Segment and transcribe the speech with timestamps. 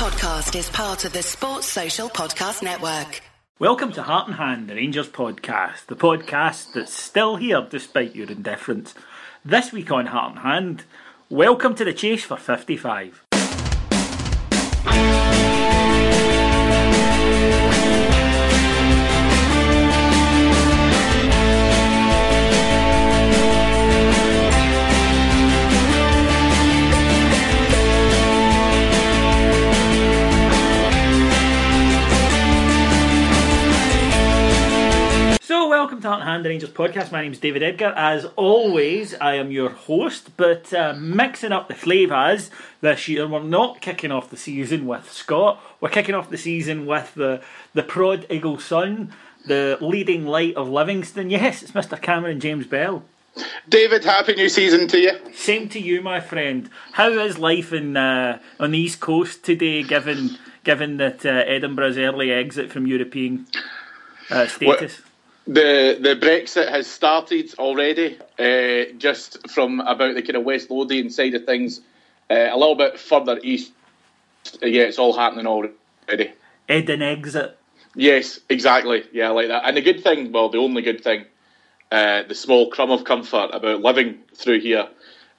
[0.00, 3.20] podcast is part of the Sports Social Podcast Network.
[3.58, 8.30] Welcome to Heart and Hand, the Rangers podcast, the podcast that's still here despite your
[8.30, 8.94] indifference.
[9.44, 10.84] This week on Heart and Hand,
[11.28, 13.26] welcome to the chase for 55.
[35.80, 37.10] Welcome to and Hand, the Rangers podcast.
[37.10, 37.94] My name is David Edgar.
[37.96, 42.50] As always, I am your host, but uh, mixing up the flavours
[42.82, 45.58] this year, we're not kicking off the season with Scott.
[45.80, 47.40] We're kicking off the season with the,
[47.72, 49.14] the prodigal son,
[49.46, 51.30] the leading light of Livingston.
[51.30, 51.98] Yes, it's Mr.
[51.98, 53.02] Cameron James Bell.
[53.66, 55.12] David, happy new season to you.
[55.32, 56.68] Same to you, my friend.
[56.92, 61.96] How is life in uh, on the East Coast today, given given that uh, Edinburgh's
[61.96, 63.46] early exit from European
[64.28, 65.00] uh, status?
[65.50, 71.10] The the Brexit has started already, uh, just from about the kind of West Lothian
[71.10, 71.80] side of things,
[72.30, 73.72] uh, a little bit further east.
[74.62, 76.34] Yeah, it's all happening already.
[76.68, 77.58] Eden exit.
[77.96, 79.02] Yes, exactly.
[79.12, 79.64] Yeah, I like that.
[79.66, 81.24] And the good thing, well, the only good thing,
[81.90, 84.86] uh, the small crumb of comfort about living through here,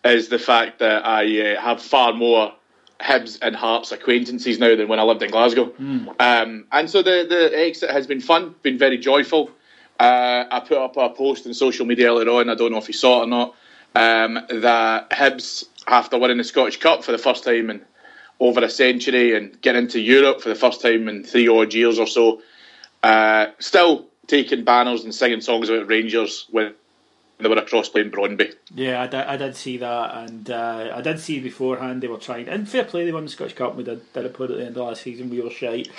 [0.04, 2.52] is the fact that I uh, have far more
[3.00, 5.74] Hibs and Hearts acquaintances now than when I lived in Glasgow.
[6.20, 9.52] Um, and so the the exit has been fun, been very joyful.
[10.02, 12.50] Uh, I put up a post on social media earlier on.
[12.50, 13.56] I don't know if you saw it or not.
[13.94, 17.86] Um, that Hibs, after winning the Scottish Cup for the first time in
[18.40, 22.00] over a century and getting into Europe for the first time in three odd years
[22.00, 22.42] or so,
[23.04, 26.74] uh, still taking banners and singing songs about Rangers when
[27.38, 28.56] they were across playing Brondby.
[28.74, 32.18] Yeah, I did, I did see that, and uh, I did see beforehand they were
[32.18, 32.48] trying.
[32.48, 33.76] And fair play, they won the Scottish Cup.
[33.76, 35.30] We did, did a put at the end of last season.
[35.30, 35.92] We were shite.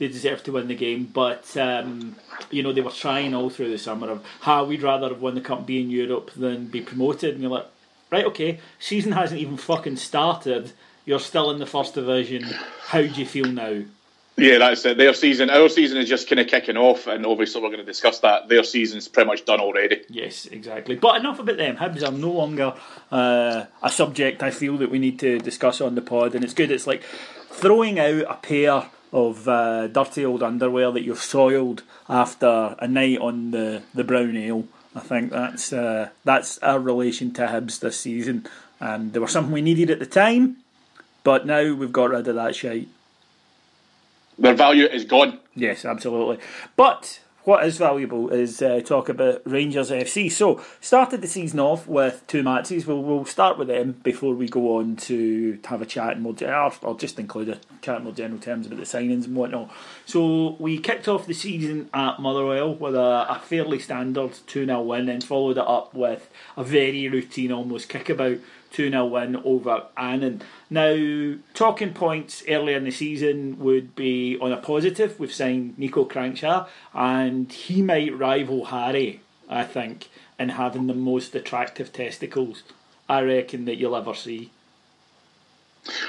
[0.00, 2.16] They deserved to win the game, but um,
[2.50, 5.34] you know they were trying all through the summer of how we'd rather have won
[5.34, 7.34] the cup, be in Europe, than be promoted.
[7.34, 7.66] And you're like,
[8.10, 10.72] right, okay, season hasn't even fucking started.
[11.04, 12.44] You're still in the first division.
[12.86, 13.82] How do you feel now?
[14.38, 14.96] Yeah, that's it.
[14.96, 17.84] Their season, our season is just kind of kicking off, and obviously we're going to
[17.84, 18.48] discuss that.
[18.48, 20.00] Their season's pretty much done already.
[20.08, 20.96] Yes, exactly.
[20.96, 21.76] But enough about them.
[21.76, 22.72] Hibs are no longer
[23.12, 26.54] uh, a subject I feel that we need to discuss on the pod, and it's
[26.54, 26.70] good.
[26.70, 27.02] It's like
[27.50, 33.18] throwing out a pair of uh, dirty old underwear that you've soiled after a night
[33.18, 34.66] on the, the brown ale.
[34.94, 38.46] I think that's uh, that's our relation to Hibs this season,
[38.80, 40.56] and they were something we needed at the time,
[41.22, 42.88] but now we've got rid of that shite.
[44.38, 45.38] Their value is gone.
[45.54, 46.38] Yes, absolutely.
[46.74, 50.30] But what is valuable is uh, talk about Rangers FC.
[50.30, 52.86] So, started the season off with two matches.
[52.86, 56.36] We'll, we'll start with them before we go on to have a chat and we'll,
[56.48, 59.70] I'll, I'll just include a chat in more general terms about the signings and whatnot.
[60.06, 64.82] So, we kicked off the season at Motherwell with a, a fairly standard 2 0
[64.82, 68.38] win and followed it up with a very routine, almost kickabout
[68.72, 70.42] 2 0 win over Annan.
[70.68, 75.18] Now, talking points earlier in the season would be on a positive.
[75.18, 81.34] We've signed Niko Kranjcar, and he might rival Harry, I think, in having the most
[81.34, 82.62] attractive testicles
[83.08, 84.50] I reckon that you'll ever see.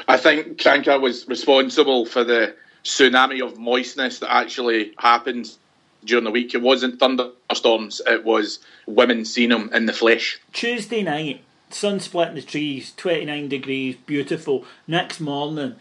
[0.08, 5.50] I think Kranjcar was responsible for the tsunami of moistness that actually happened
[6.04, 6.54] during the week.
[6.54, 10.40] It wasn't thunderstorms, it was women seeing him in the flesh.
[10.54, 11.42] Tuesday night,
[11.74, 14.66] sun splitting the trees, 29 degrees, beautiful.
[14.88, 15.76] Next morning,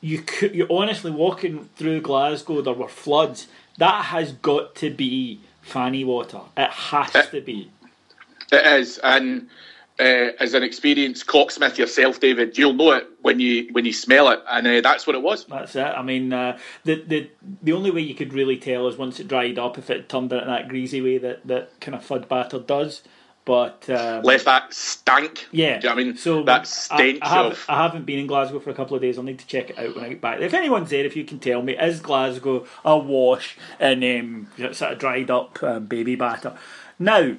[0.00, 3.48] you could, you're honestly walking through Glasgow, there were floods.
[3.78, 6.40] That has got to be fanny water.
[6.56, 7.70] It has to be.
[8.52, 9.48] It is, and
[9.98, 14.28] uh, as an experienced cocksmith yourself, David, you'll know it when you when you smell
[14.28, 15.44] it, and uh, that's what it was.
[15.46, 15.80] That's it.
[15.84, 17.30] I mean, uh, the the
[17.62, 20.32] the only way you could really tell is once it dried up if it turned
[20.32, 23.02] out in that greasy way that that kind of fud batter does.
[23.46, 25.46] But um, Left that stank.
[25.52, 26.16] yeah, Do you know what I mean?
[26.16, 27.64] so that stench I, I, have, of.
[27.68, 29.16] I haven't been in Glasgow for a couple of days.
[29.16, 30.40] I'll need to check it out when I get back.
[30.40, 34.02] If anyone's there, if you can tell me, is Glasgow awash in
[34.58, 36.58] um, sort of dried up um, baby batter?
[36.98, 37.36] Now,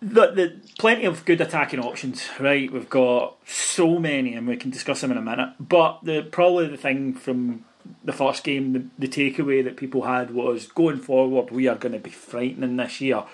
[0.00, 2.72] the, the plenty of good attacking options, right?
[2.72, 5.54] We've got so many, and we can discuss them in a minute.
[5.58, 7.64] But the probably the thing from
[8.04, 11.94] the first game, the, the takeaway that people had was going forward, we are going
[11.94, 13.24] to be frightening this year.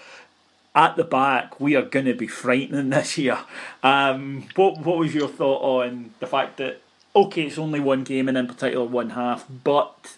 [0.76, 3.38] At the back, we are going to be frightening this year.
[3.82, 6.80] Um, what what was your thought on the fact that
[7.14, 10.16] okay, it's only one game and in particular one half, but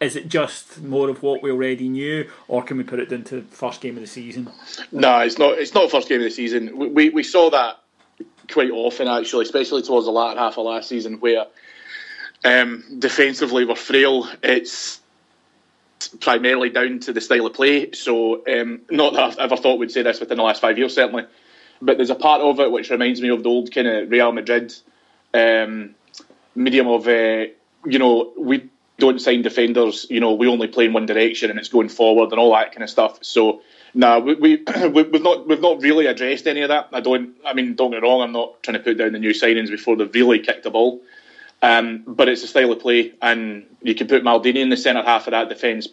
[0.00, 3.36] is it just more of what we already knew, or can we put it into
[3.36, 4.50] the first game of the season?
[4.90, 5.58] No, it's not.
[5.58, 6.76] It's not first game of the season.
[6.76, 7.78] We, we we saw that
[8.50, 11.46] quite often actually, especially towards the latter half of last season, where
[12.44, 14.28] Um, defensively, we're frail.
[14.42, 15.00] It's
[16.20, 17.92] primarily down to the style of play.
[17.92, 20.94] So, um, not that I've ever thought we'd say this within the last five years,
[20.94, 21.24] certainly,
[21.80, 24.32] but there's a part of it which reminds me of the old kind of Real
[24.32, 24.74] Madrid
[25.32, 25.94] um,
[26.54, 27.46] medium of, uh,
[27.84, 30.06] you know, we don't sign defenders.
[30.08, 32.72] You know, we only play in one direction and it's going forward and all that
[32.72, 33.18] kind of stuff.
[33.22, 33.62] So.
[33.96, 34.34] No, we,
[34.88, 36.88] we we've not we've not really addressed any of that.
[36.92, 37.36] I don't.
[37.46, 38.22] I mean, don't get wrong.
[38.22, 41.00] I'm not trying to put down the new signings before they've really kicked the ball.
[41.64, 45.02] Um, but it's a style of play, and you can put Maldini in the centre
[45.02, 45.88] half of that defence.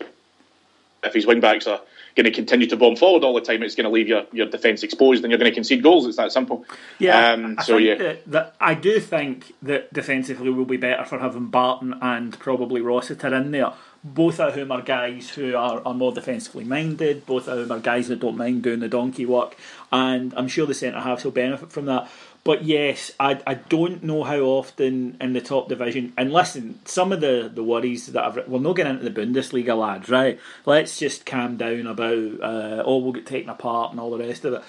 [1.02, 1.80] If his wing backs are
[2.16, 4.48] going to continue to bomb forward all the time, it's going to leave your, your
[4.48, 6.06] defence exposed, and you're going to concede goals.
[6.06, 6.66] It's that simple.
[7.00, 7.32] Yeah.
[7.32, 11.20] Um, I so yeah, that, that I do think that defensively will be better for
[11.20, 13.72] having Barton and probably Rossiter in there.
[14.04, 17.26] Both of whom are guys who are, are more defensively minded.
[17.26, 19.56] Both of whom are guys that don't mind doing the donkey work,
[19.92, 22.10] and I'm sure the centre halves will benefit from that.
[22.44, 26.14] But yes, I, I don't know how often in the top division.
[26.18, 29.78] And listen, some of the, the worries that I've we're not getting into the Bundesliga,
[29.78, 30.10] lads.
[30.10, 30.40] Right?
[30.66, 34.44] Let's just calm down about uh, oh we'll get taken apart and all the rest
[34.46, 34.64] of it.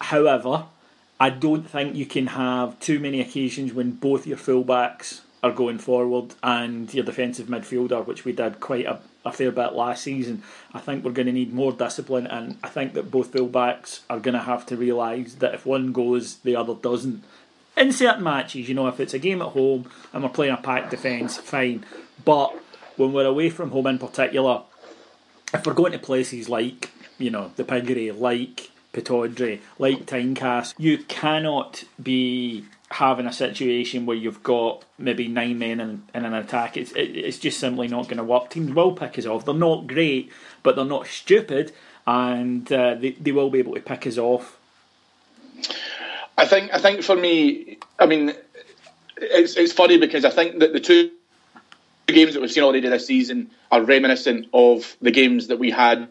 [0.00, 0.66] However,
[1.18, 5.78] I don't think you can have too many occasions when both your fullbacks are going
[5.78, 10.42] forward and your defensive midfielder, which we did quite a, a fair bit last season.
[10.72, 14.20] I think we're going to need more discipline, and I think that both fullbacks are
[14.20, 17.24] going to have to realise that if one goes, the other doesn't.
[17.76, 20.58] In certain matches, you know, if it's a game at home and we're playing a
[20.58, 21.84] packed defence, fine.
[22.24, 22.54] But
[22.96, 24.62] when we're away from home in particular,
[25.52, 30.98] if we're going to places like, you know, the Piggery, like Pittodrie, like Tynecastle, you
[30.98, 36.76] cannot be having a situation where you've got maybe nine men in, in an attack.
[36.76, 38.50] It's it, it's just simply not going to work.
[38.50, 39.44] Teams will pick us off.
[39.44, 40.30] They're not great,
[40.62, 41.72] but they're not stupid,
[42.06, 44.58] and uh, they they will be able to pick us off.
[46.36, 48.34] I think I think for me, I mean,
[49.16, 51.10] it's it's funny because I think that the two
[52.06, 56.08] games that we've seen already this season are reminiscent of the games that we had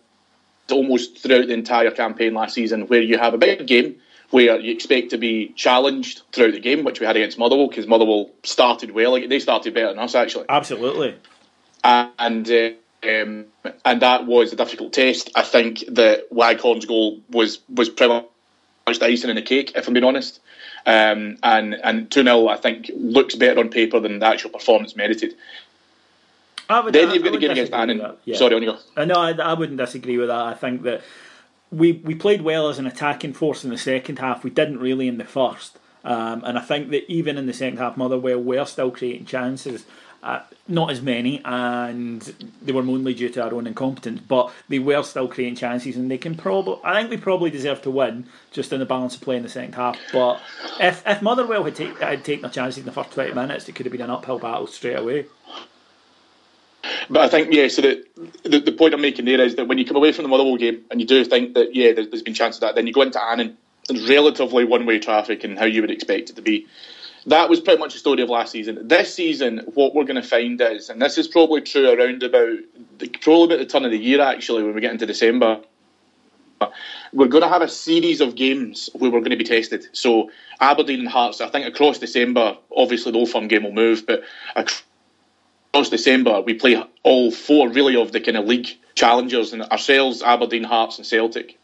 [0.72, 3.98] almost throughout the entire campaign last season, where you have a big game
[4.32, 7.86] where you expect to be challenged throughout the game, which we had against Motherwell, because
[7.86, 9.12] Motherwell started well.
[9.12, 10.46] Like, they started better than us, actually.
[10.50, 11.16] Absolutely.
[11.84, 12.70] And uh,
[13.04, 13.46] um,
[13.84, 15.32] and that was a difficult test.
[15.36, 18.26] I think that Waghorn's goal was was pretty
[18.88, 20.40] much the icing in the cake, if I'm being honest.
[20.86, 24.96] Um, and and 2 0, I think, looks better on paper than the actual performance
[24.96, 25.36] merited.
[26.70, 28.16] Would, then you've got the game against Annan.
[28.24, 28.38] Yeah.
[28.38, 29.06] Sorry, on you go.
[29.06, 30.40] No, I, I wouldn't disagree with that.
[30.40, 31.02] I think that
[31.72, 34.44] we we played well as an attacking force in the second half.
[34.44, 37.78] We didn't really in the first, um, and I think that even in the second
[37.78, 39.86] half, Motherwell were still creating chances.
[40.24, 42.22] Uh, not as many, and
[42.62, 44.22] they were mainly due to our own incompetence.
[44.22, 46.80] But they were still creating chances, and they can probably.
[46.84, 49.50] I think we probably deserve to win, just in the balance of play in the
[49.50, 49.98] second half.
[50.14, 50.40] But
[50.80, 53.74] if if Motherwell had, take, had taken their chances in the first twenty minutes, it
[53.74, 55.26] could have been an uphill battle straight away.
[57.10, 58.04] But I think, yeah, so the,
[58.44, 60.58] the, the point I'm making there is that when you come away from the Motherwell
[60.58, 62.94] game and you do think that, yeah, there's, there's been chances of that, then you
[62.94, 63.58] go into Annan,
[63.90, 66.68] and relatively one way traffic and how you would expect it to be.
[67.26, 68.88] That was pretty much the story of last season.
[68.88, 72.58] This season, what we're going to find is, and this is probably true around about,
[73.22, 75.62] probably about the turn of the year actually, when we get into December,
[77.14, 79.88] we're going to have a series of games where we're going to be tested.
[79.94, 84.06] So Aberdeen and Hearts, I think across December, obviously the Old Firm game will move,
[84.06, 84.24] but
[84.56, 84.84] across
[85.74, 90.64] December we play all four really of the kind of league challengers and ourselves, Aberdeen,
[90.64, 91.58] Hearts, and Celtic.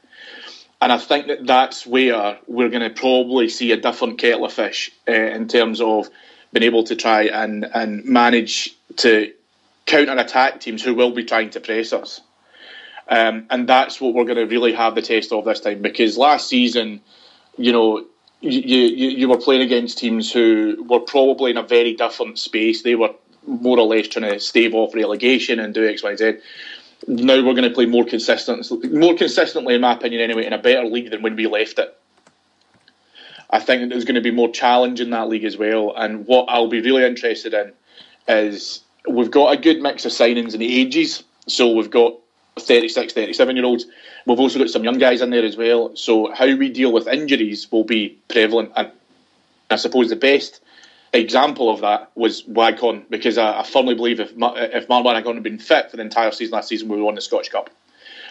[0.81, 4.53] And I think that that's where we're going to probably see a different kettle of
[4.53, 6.09] fish uh, in terms of
[6.53, 9.33] being able to try and, and manage to
[9.85, 12.21] counter attack teams who will be trying to press us.
[13.09, 16.17] Um, and that's what we're going to really have the test of this time because
[16.17, 17.01] last season,
[17.57, 18.05] you know,
[18.41, 22.83] you, you, you were playing against teams who were probably in a very different space.
[22.83, 23.15] They were
[23.47, 26.37] more or less trying to stave off relegation and do X, Y, Z.
[27.07, 30.57] Now we're going to play more consistent, more consistently, in my opinion, anyway, in a
[30.57, 31.97] better league than when we left it.
[33.49, 35.93] I think there's going to be more challenge in that league as well.
[35.95, 37.71] And what I'll be really interested in
[38.27, 41.23] is we've got a good mix of signings in the ages.
[41.47, 42.15] So we've got
[42.59, 43.85] 36, 37 year olds.
[44.25, 45.95] We've also got some young guys in there as well.
[45.95, 48.73] So how we deal with injuries will be prevalent.
[48.75, 48.91] And
[49.69, 50.59] I suppose the best
[51.19, 55.43] example of that was Waghorn because I, I firmly believe if if Mark Waghorn had
[55.43, 57.69] been fit for the entire season last season, we would have won the Scottish Cup.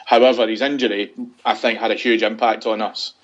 [0.04, 1.12] However, his injury,
[1.44, 3.14] I think, had a huge impact on us.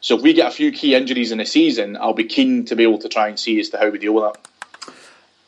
[0.00, 2.74] So if we get a few key injuries in the season, I'll be keen to
[2.74, 4.92] be able to try and see as to how we deal with that.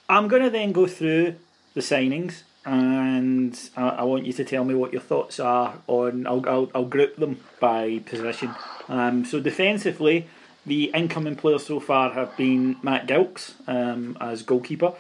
[0.09, 1.35] I'm going to then go through
[1.75, 6.27] the signings, and I, I want you to tell me what your thoughts are on.
[6.29, 8.55] I'll I'll, I'll group them by position.
[8.89, 10.29] Um, so defensively,
[10.67, 14.93] the incoming players so far have been Matt Gilks um, as goalkeeper.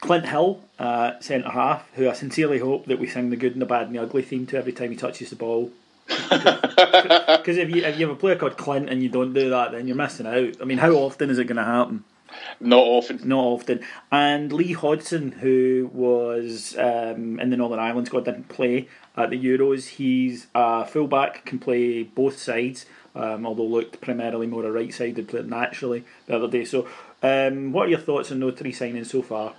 [0.00, 3.60] Clint Hill, uh, centre half, who I sincerely hope that we sing the good and
[3.60, 5.70] the bad and the ugly theme to every time he touches the ball.
[7.40, 9.72] Because if you if you have a player called Clint and you don't do that,
[9.72, 10.56] then you're missing out.
[10.60, 12.04] I mean, how often is it going to happen?
[12.60, 13.20] Not often.
[13.26, 13.80] Not often.
[14.12, 19.42] And Lee Hodson, who was um, in the Northern Ireland squad, didn't play at the
[19.42, 19.88] Euros.
[19.88, 25.28] He's a fullback, can play both sides, um, although looked primarily more a right sided
[25.28, 26.64] player naturally the other day.
[26.64, 26.88] So,
[27.22, 29.54] um, what are your thoughts on those three signings so far?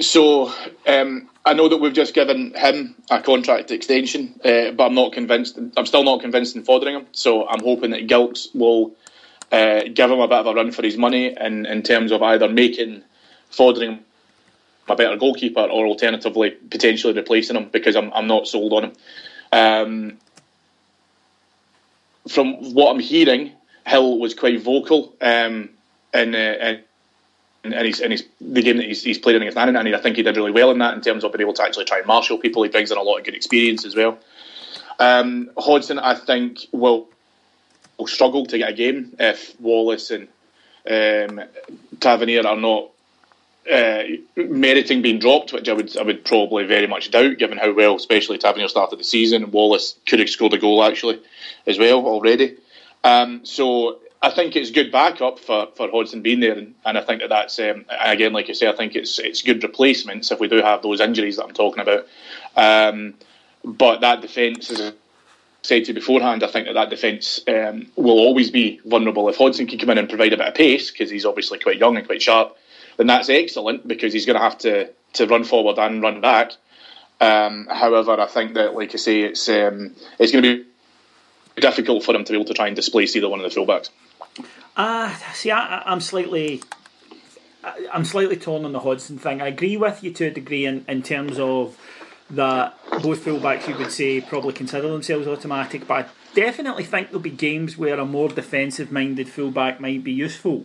[0.00, 0.52] So
[0.86, 5.12] um, I know that we've just given him a contract extension, uh, but I'm not
[5.12, 5.58] convinced.
[5.76, 7.06] I'm still not convinced in Foderingham.
[7.12, 8.94] So I'm hoping that Gilks will
[9.50, 12.22] uh, give him a bit of a run for his money in, in terms of
[12.22, 13.02] either making
[13.50, 14.00] Foderingham
[14.88, 18.92] a better goalkeeper or alternatively potentially replacing him because I'm, I'm not sold on him.
[19.52, 20.18] Um,
[22.28, 23.52] from what I'm hearing,
[23.86, 25.70] Hill was quite vocal um,
[26.14, 26.82] in, uh, in
[27.64, 30.16] and he's, and he's the game that he's, he's played against Annan, and I think
[30.16, 32.06] he did really well in that in terms of being able to actually try and
[32.06, 32.62] marshal people.
[32.64, 34.18] He brings in a lot of good experience as well.
[34.98, 37.08] Um, Hodson, I think, will
[37.98, 40.28] will struggle to get a game if Wallace and
[40.90, 41.44] um,
[42.00, 42.90] Tavernier are not
[43.70, 44.02] uh,
[44.36, 47.94] meriting being dropped, which I would I would probably very much doubt, given how well,
[47.96, 49.50] especially Tavernier started the season.
[49.50, 51.20] Wallace could have scored a goal actually
[51.66, 52.56] as well already.
[53.04, 57.02] Um, so I think it's good backup for, for Hodson being there, and, and I
[57.02, 60.40] think that that's um, again, like you say, I think it's it's good replacements if
[60.40, 62.06] we do have those injuries that I'm talking about.
[62.56, 63.14] Um,
[63.64, 64.92] but that defence, as I
[65.62, 69.28] said to you beforehand, I think that that defence um, will always be vulnerable.
[69.28, 71.78] If Hodson can come in and provide a bit of pace, because he's obviously quite
[71.78, 72.56] young and quite sharp,
[72.96, 76.52] then that's excellent because he's going to have to to run forward and run back.
[77.20, 82.02] Um, however, I think that, like I say, it's um, it's going to be difficult
[82.02, 83.90] for him to be able to try and displace either one of the fullbacks.
[84.76, 86.62] Uh, see, I, am slightly,
[87.92, 89.42] I'm slightly torn on the Hodson thing.
[89.42, 91.76] I agree with you to a degree in, in terms of
[92.30, 97.20] that both fullbacks you would say probably consider themselves automatic, but I definitely think there'll
[97.20, 100.64] be games where a more defensive-minded fullback might be useful.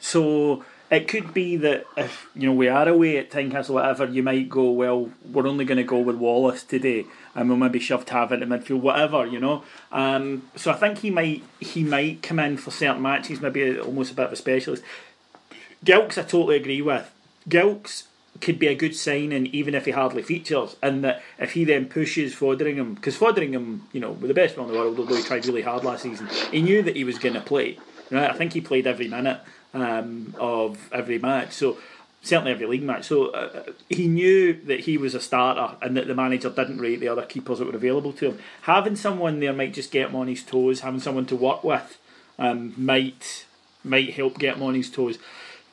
[0.00, 4.22] So it could be that if you know we are away at Tynecastle, whatever, you
[4.22, 8.06] might go, well, we're only going to go with Wallace today, and we'll maybe shove
[8.06, 9.64] Tav into midfield, whatever, you know.
[9.90, 14.12] Um, so I think he might he might come in for certain matches, maybe almost
[14.12, 14.82] a bit of a specialist.
[15.84, 17.12] Gilks, I totally agree with.
[17.48, 18.04] Gilks
[18.40, 21.86] could be a good signing even if he hardly features, and that if he then
[21.86, 25.22] pushes Foderingham, because Foderingham, you know, with the best one in the world, although he
[25.22, 27.78] tried really hard last season, he knew that he was going to play.
[28.10, 28.30] Right?
[28.30, 29.40] I think he played every minute
[29.74, 31.52] um, of every match.
[31.52, 31.76] So
[32.22, 33.04] certainly every league match.
[33.04, 37.00] So uh, he knew that he was a starter and that the manager didn't rate
[37.00, 38.38] the other keepers that were available to him.
[38.62, 40.80] Having someone there might just get him on his toes.
[40.80, 41.98] Having someone to work with
[42.38, 43.46] um, might
[43.82, 45.18] might help get him on his toes.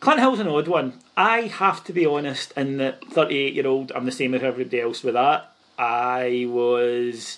[0.02, 0.94] Clint Hill's an odd one.
[1.16, 2.52] I have to be honest.
[2.58, 5.54] In the 38 year old, I'm the same as everybody else with that.
[5.78, 7.38] I was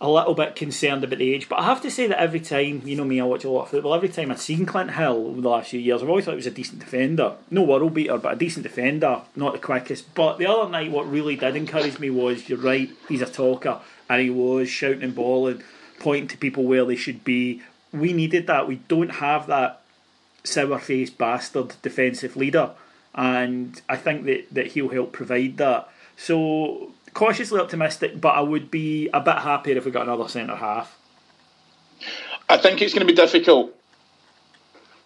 [0.00, 1.48] a little bit concerned about the age.
[1.48, 3.64] But I have to say that every time, you know me, I watch a lot
[3.64, 3.94] of football.
[3.94, 6.36] Every time I've seen Clint Hill over the last few years, I've always thought he
[6.36, 7.34] was a decent defender.
[7.50, 9.22] No world beater, but a decent defender.
[9.34, 10.14] Not the quickest.
[10.14, 13.80] But the other night, what really did encourage me was, you're right, he's a talker.
[14.08, 15.64] And he was shouting and bawling,
[15.98, 17.62] pointing to people where they should be.
[17.92, 18.68] We needed that.
[18.68, 19.82] We don't have that
[20.44, 22.70] sour faced bastard defensive leader.
[23.16, 25.88] And I think that, that he'll help provide that.
[26.16, 30.56] So cautiously optimistic, but I would be a bit happier if we got another centre
[30.56, 30.96] half.
[32.48, 33.74] I think it's going to be difficult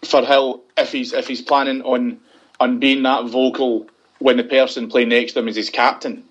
[0.05, 2.19] for Hill if he's if he's planning on
[2.59, 3.87] on being that vocal
[4.19, 6.23] when the person playing next to him is his captain,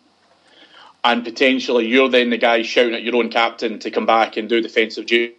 [1.05, 4.49] and potentially you're then the guy shouting at your own captain to come back and
[4.49, 5.37] do defensive duties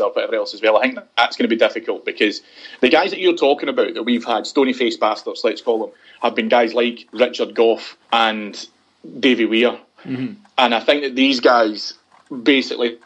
[0.00, 0.76] or whatever else as well.
[0.76, 2.42] I think that's going to be difficult because
[2.80, 5.90] the guys that you're talking about that we've had stony faced bastards, let's call them,
[6.20, 8.68] have been guys like Richard Gough and
[9.20, 9.78] Davy Weir.
[10.04, 10.34] Mm-hmm.
[10.58, 11.94] And I think that these guys
[12.30, 12.98] basically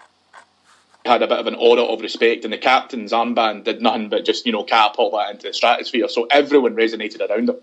[1.05, 4.25] had a bit of an aura of respect, and the captain's armband did nothing but
[4.25, 6.09] just you know catapult that into the stratosphere.
[6.09, 7.57] So everyone resonated around him.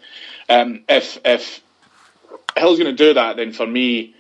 [0.50, 1.62] Um, if if
[2.56, 4.16] Hill's going to do that, then for me,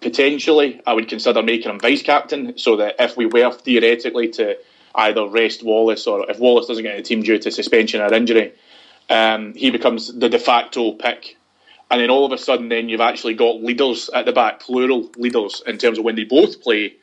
[0.00, 4.58] potentially, I would consider making him vice captain, so that if we were theoretically to
[4.94, 8.52] either rest Wallace or if Wallace doesn't get the team due to suspension or injury,
[9.08, 11.36] um, he becomes the de facto pick
[11.90, 15.10] and then all of a sudden, then you've actually got leaders at the back, plural
[15.16, 16.96] leaders, in terms of when they both play.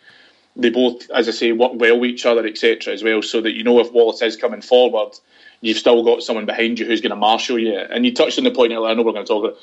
[0.56, 2.94] They both, as I say, work well with each other, etc.
[2.94, 5.18] As well, so that you know if Wallace is coming forward,
[5.62, 7.78] you've still got someone behind you who's going to marshal you.
[7.78, 8.90] And you touched on the point earlier.
[8.90, 9.58] I know we're going to talk about,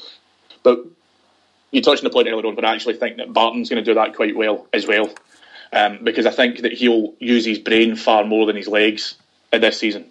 [0.62, 0.85] but
[1.71, 2.55] you touched on the point earlier on.
[2.55, 5.11] But I actually think that Barton's going to do that quite well as well,
[5.73, 9.17] um, because I think that he'll use his brain far more than his legs
[9.53, 10.07] in this season.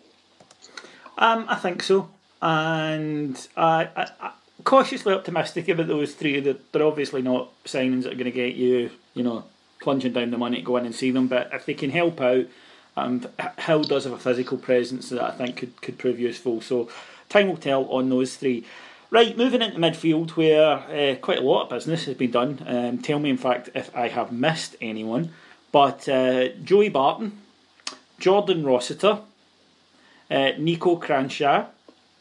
[1.18, 2.10] Um, I think so.
[2.42, 4.32] and I, I
[4.64, 6.40] cautiously optimistic about those three.
[6.40, 9.46] They're, they're obviously not signings that are going to get you, you know,
[9.82, 11.28] plunging down the money to go in and see them.
[11.28, 12.46] But if they can help out,
[12.96, 16.62] and Hill does have a physical presence that I think could could prove useful.
[16.62, 16.90] So
[17.30, 18.66] time will tell on those three.
[19.12, 22.64] Right, moving into midfield where uh, quite a lot of business has been done.
[22.68, 25.32] Um, tell me, in fact, if I have missed anyone.
[25.72, 27.42] But uh, Joey Barton,
[28.20, 29.22] Jordan Rossiter,
[30.30, 31.68] uh, Niko Kranjcar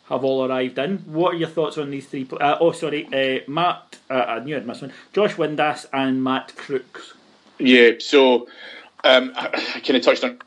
[0.09, 0.99] have all arrived in.
[0.99, 2.27] What are your thoughts on these three?
[2.31, 3.99] Uh, oh, sorry, uh, Matt.
[4.09, 4.93] Uh, I knew I'd missed one.
[5.13, 7.13] Josh Windass and Matt Crooks.
[7.59, 8.49] Yeah, so
[9.05, 9.49] um, I,
[9.85, 10.39] kind of touched on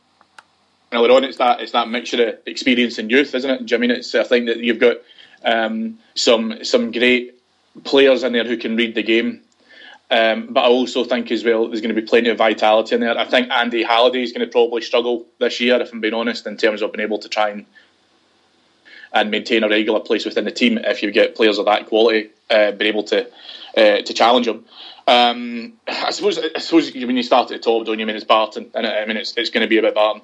[0.91, 1.23] earlier on.
[1.23, 3.73] It's that it's that mixture of experience and youth, isn't it?
[3.73, 4.15] I mean it's?
[4.15, 4.97] I think that you've got
[5.43, 7.39] um, some some great
[7.83, 9.41] players in there who can read the game.
[10.09, 13.01] Um, but I also think as well there's going to be plenty of vitality in
[13.01, 13.17] there.
[13.17, 16.45] I think Andy Halliday is going to probably struggle this year, if I'm being honest,
[16.47, 17.65] in terms of being able to try and
[19.13, 22.29] and maintain a regular place within the team if you get players of that quality
[22.49, 23.27] uh, being able to
[23.77, 24.65] uh, to challenge them.
[25.07, 28.05] Um, I suppose I suppose when you start at the top, don't you?
[28.05, 30.21] I mean it's Barton, and I mean it's it's going to be about Barton.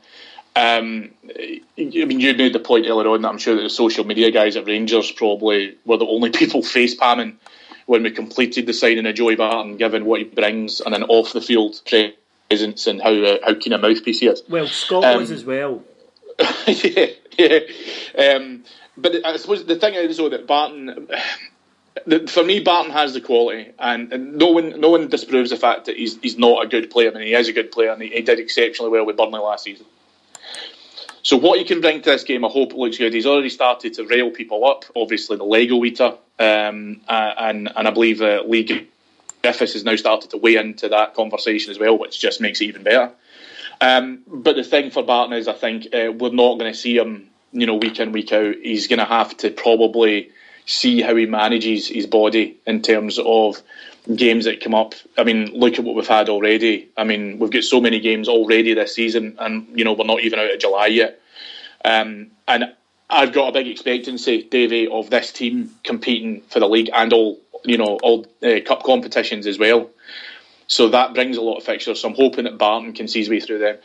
[0.56, 4.06] Um, I mean, you made the point earlier on that I'm sure that the social
[4.06, 7.38] media guys at Rangers probably were the only people face palming
[7.86, 11.34] when we completed the signing of Joey Barton, given what he brings and an off
[11.34, 11.80] the field
[12.50, 14.42] presence and how uh, how keen a mouthpiece he is.
[14.50, 15.84] Well, Scott um, was as well.
[16.68, 17.60] yeah, yeah.
[18.18, 18.64] Um,
[18.96, 21.08] but I suppose the thing is though that Barton.
[22.28, 25.86] For me, Barton has the quality, and, and, no one no one disproves the fact
[25.86, 27.10] that he's he's not a good player.
[27.10, 29.40] I mean, he is a good player, and he, he did exceptionally well with Burnley
[29.40, 29.88] last season.
[31.24, 33.14] So what he can bring to this game, I hope it looks good.
[33.14, 34.86] He's already started to rail people up.
[34.96, 38.88] Obviously, the Lego eater, um, and and I believe uh, Leigh
[39.42, 42.66] Griffiths has now started to weigh into that conversation as well, which just makes it
[42.66, 43.12] even better.
[43.80, 46.98] Um, but the thing for Barton is, I think uh, we're not going to see
[46.98, 48.56] him, you know, week in week out.
[48.62, 50.32] He's going to have to probably
[50.66, 53.62] see how he manages his body in terms of
[54.16, 54.96] games that come up.
[55.18, 56.90] I mean, look at what we've had already.
[56.98, 60.22] I mean, we've got so many games already this season, and you know we're not
[60.22, 61.20] even out of July yet.
[61.86, 62.74] Um, and
[63.10, 67.40] I've got a big expectancy, Davey, of this team competing for the league and all
[67.64, 69.90] you know all uh, cup competitions as well.
[70.68, 72.02] So that brings a lot of fixtures.
[72.02, 73.78] So I'm hoping that Barton can see his way through them.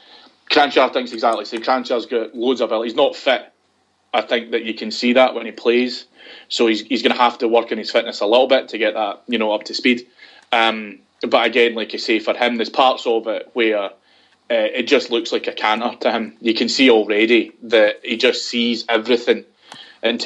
[0.50, 1.62] Kranjcar thinks exactly the same.
[1.62, 2.90] Kranjcar's got loads of ability.
[2.90, 3.52] He's not fit.
[4.12, 6.06] I think that you can see that when he plays.
[6.48, 8.78] So he's he's going to have to work on his fitness a little bit to
[8.78, 10.06] get that you know up to speed.
[10.52, 13.90] Um, but again, like I say, for him, there's parts of it where uh,
[14.50, 16.36] it just looks like a canter to him.
[16.40, 19.44] You can see already that he just sees everything
[20.02, 20.18] in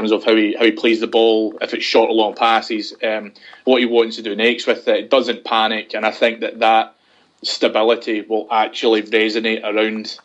[0.00, 2.94] terms of how he how he plays the ball, if it's short or long passes,
[3.02, 3.32] um,
[3.64, 5.10] what he wants to do next with it.
[5.10, 6.94] Doesn't panic, and I think that that
[7.42, 10.18] stability will actually resonate around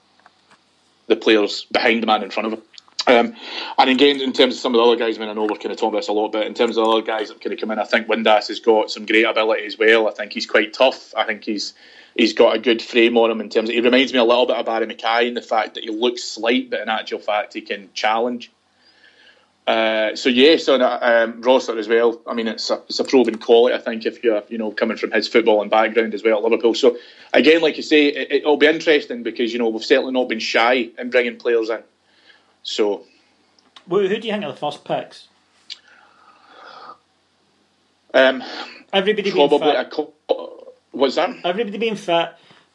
[1.07, 2.61] the players behind the man in front of him.
[3.07, 3.35] Um,
[3.77, 5.57] and again, in terms of some of the other guys, I mean, I know we're
[5.57, 7.39] kind of talking about this a lot, but in terms of the other guys that
[7.39, 10.07] kind of come in, I think Windass has got some great ability as well.
[10.07, 11.13] I think he's quite tough.
[11.15, 11.73] I think he's
[12.15, 14.45] he's got a good frame on him in terms of, he reminds me a little
[14.45, 17.53] bit of Barry McKay in the fact that he looks slight, but in actual fact
[17.53, 18.51] he can challenge.
[19.67, 22.21] Uh, so yeah, so um, Rossiter as well.
[22.27, 23.73] I mean, it's a, it's a proven quality.
[23.73, 26.43] I think if you're you know coming from his football and background as well at
[26.43, 26.75] Liverpool.
[26.75, 26.97] So
[27.33, 30.39] again, like you say, it, it'll be interesting because you know we've certainly not been
[30.39, 31.81] shy in bringing players in.
[32.61, 33.05] So,
[33.87, 35.29] well, who do you think are the first picks?
[38.13, 38.43] Um,
[38.93, 40.13] Everybody probably being fit.
[40.29, 40.33] A,
[40.91, 41.35] what's that?
[41.43, 42.29] Everybody being fit.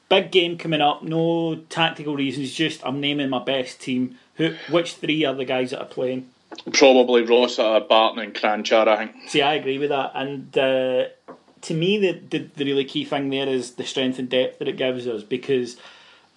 [0.08, 1.04] Big game coming up.
[1.04, 2.52] No tactical reasons.
[2.52, 4.18] Just I'm naming my best team.
[4.34, 4.56] Who?
[4.70, 6.28] Which three are the guys that are playing?
[6.72, 8.88] Probably Rossiter, Barton, and Kranjcar.
[8.88, 9.28] I think.
[9.28, 10.12] See, I agree with that.
[10.14, 11.04] And uh,
[11.62, 14.68] to me, the, the the really key thing there is the strength and depth that
[14.68, 15.76] it gives us because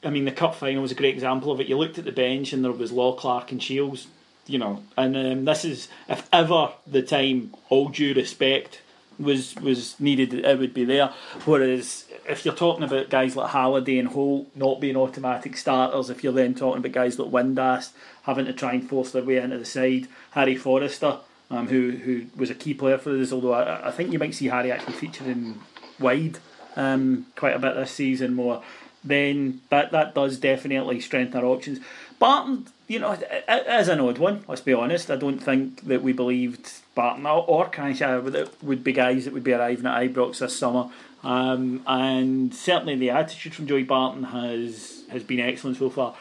[0.04, 1.67] I mean, the cup final was a great example of it.
[1.67, 4.08] You looked at the bench and there was Law, Clark, and Shields,
[4.45, 8.82] you know, and um, this is, if ever the time, all due respect,
[9.24, 11.14] was was needed, it would be there.
[11.46, 16.24] Whereas if you're talking about guys like Halliday and Holt not being automatic starters, if
[16.24, 17.92] you're then talking about guys like Windass
[18.24, 22.26] having to try and force their way into the side, Harry Forrester, um, who who
[22.36, 24.94] was a key player for us, although I, I think you might see Harry actually
[24.94, 25.60] featuring
[26.00, 26.40] wide
[26.76, 28.64] um, quite a bit this season more
[29.04, 31.80] then that that does definitely strengthen our options.
[32.20, 34.46] Barton, you know, as an odd one.
[34.48, 35.12] Let's be honest.
[35.12, 39.54] I don't think that we believed Barton or Kranjcar would be guys that would be
[39.54, 40.90] arriving at Ibrox this summer.
[41.24, 46.16] Um, and certainly the attitude from Joey Barton has has been excellent so far.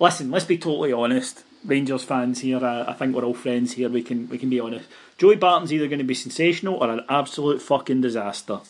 [0.00, 1.44] Listen, let's be totally honest.
[1.64, 3.88] Rangers fans here, I, I think we're all friends here.
[3.88, 4.88] We can we can be honest.
[5.16, 8.60] Joey Barton's either going to be sensational or an absolute fucking disaster.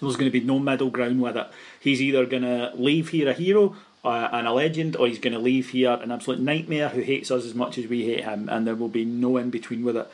[0.00, 1.46] There's going to be no middle ground with it.
[1.80, 5.32] He's either going to leave here a hero uh, and a legend, or he's going
[5.32, 8.48] to leave here an absolute nightmare who hates us as much as we hate him,
[8.50, 10.10] and there will be no in between with it.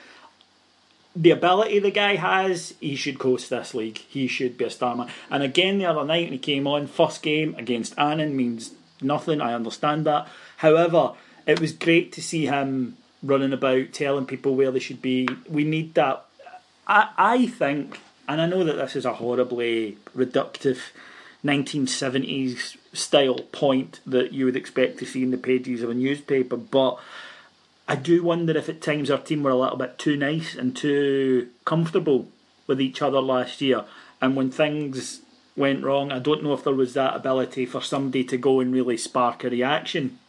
[1.17, 3.99] The ability the guy has, he should coast this league.
[3.99, 5.09] He should be a star man.
[5.29, 9.41] And again, the other night when he came on, first game against Annan means nothing.
[9.41, 10.29] I understand that.
[10.59, 11.15] However,
[11.47, 15.29] it was great to see him running about, telling people where they should be.
[15.49, 16.25] We need that.
[16.87, 20.79] I, I think, and I know that this is a horribly reductive
[21.45, 26.57] 1970s style point that you would expect to see in the pages of a newspaper,
[26.57, 26.99] but
[27.91, 30.77] I do wonder if at times our team were a little bit too nice and
[30.77, 32.29] too comfortable
[32.69, 33.85] with each other last year.
[34.23, 35.23] And when things
[35.57, 38.73] went wrong, I don't know if there was that ability for somebody to go and
[38.73, 40.21] really spark a reaction.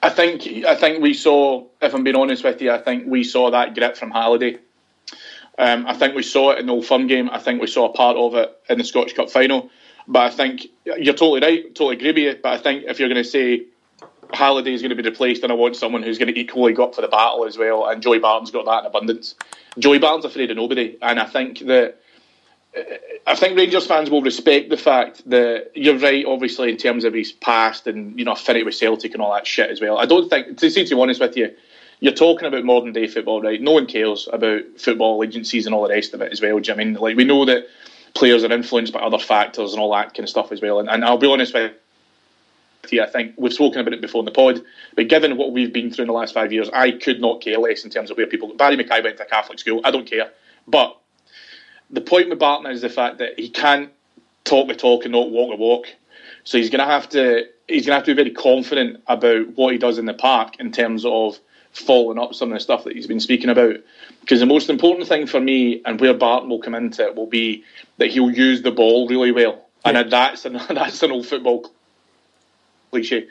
[0.00, 3.24] I think I think we saw, if I'm being honest with you, I think we
[3.24, 4.58] saw that grit from Halliday.
[5.58, 7.28] Um, I think we saw it in the Old Firm game.
[7.28, 9.68] I think we saw a part of it in the Scottish Cup final.
[10.06, 12.40] But I think you're totally right, totally agree with you.
[12.40, 13.64] But I think if you're going to say
[14.34, 16.84] Halliday is going to be replaced, and I want someone who's going to equally go
[16.84, 19.34] up for the battle as well, and Joey Barton's got that in abundance.
[19.78, 21.98] Joey Barton's afraid of nobody, and I think that.
[22.76, 22.80] Uh,
[23.24, 27.14] I think Rangers fans will respect the fact that you're right, obviously, in terms of
[27.14, 29.98] his past and you know affinity with Celtic and all that shit as well.
[29.98, 31.54] I don't think, to see to be honest with you,
[32.00, 33.60] you're talking about modern day football, right?
[33.60, 36.58] No one cares about football agencies and all the rest of it as well.
[36.58, 37.68] Do you I mean like we know that
[38.14, 40.80] players are influenced by other factors and all that kind of stuff as well.
[40.80, 41.78] And, and I'll be honest with you,
[42.84, 44.60] I think we've spoken about it before in the pod,
[44.96, 47.58] but given what we've been through in the last five years, I could not care
[47.58, 48.54] less in terms of where people.
[48.54, 49.80] Barry McKay went to a Catholic school.
[49.84, 50.32] I don't care,
[50.66, 50.98] but
[51.90, 53.90] the point with Barton is the fact that he can't
[54.44, 55.86] talk the talk and not walk the walk.
[56.44, 59.56] So he's going to have to he's going to have to be very confident about
[59.56, 61.38] what he does in the park in terms of
[61.72, 63.76] following up some of the stuff that he's been speaking about.
[64.20, 67.26] Because the most important thing for me and where Barton will come into it will
[67.26, 67.64] be
[67.98, 69.64] that he'll use the ball really well.
[69.84, 70.00] Yeah.
[70.00, 71.70] And that's an, that's an old football
[72.92, 73.26] cliche.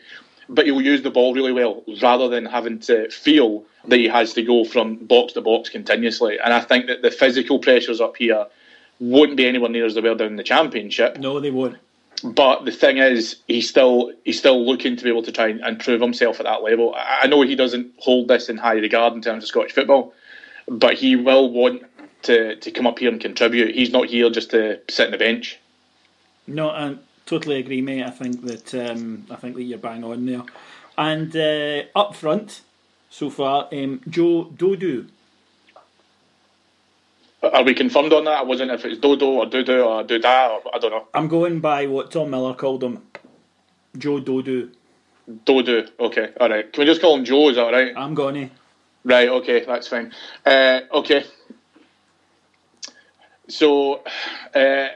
[0.49, 4.33] But he'll use the ball really well rather than having to feel that he has
[4.33, 6.37] to go from box to box continuously.
[6.43, 8.47] And I think that the physical pressures up here
[8.99, 11.17] won't be anywhere near as they were down in the championship.
[11.17, 11.77] No, they won't.
[12.23, 15.61] But the thing is, he's still he's still looking to be able to try and,
[15.61, 16.93] and prove himself at that level.
[16.95, 20.13] I, know he doesn't hold this in high regard in terms of Scottish football,
[20.67, 21.83] but he will want
[22.23, 23.73] to, to come up here and contribute.
[23.73, 25.57] He's not here just to sit on the bench.
[26.45, 26.95] No, I
[27.31, 28.03] totally agree, mate.
[28.03, 30.43] I think that um, I think that you're bang on there.
[30.97, 32.61] And uh, up front,
[33.09, 35.05] so far, um, Joe Dodo.
[37.41, 38.39] Are we confirmed on that?
[38.39, 41.07] I wasn't if it's Dodo or Dodo or Duda or I don't know.
[41.13, 43.01] I'm going by what Tom Miller called him,
[43.97, 44.67] Joe Dodo.
[45.45, 45.85] Dodo.
[45.99, 46.71] Okay, all right.
[46.71, 47.49] Can we just call him Joe?
[47.49, 47.93] Is that all right?
[47.95, 48.49] I'm going to.
[49.05, 50.11] Right, okay, that's fine.
[50.45, 51.23] Uh, okay.
[53.47, 54.03] So,
[54.53, 54.87] uh,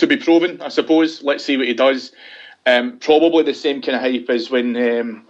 [0.00, 1.22] to be proven, I suppose.
[1.22, 2.12] Let's see what he does.
[2.66, 5.24] Um, probably the same kind of hype as when um,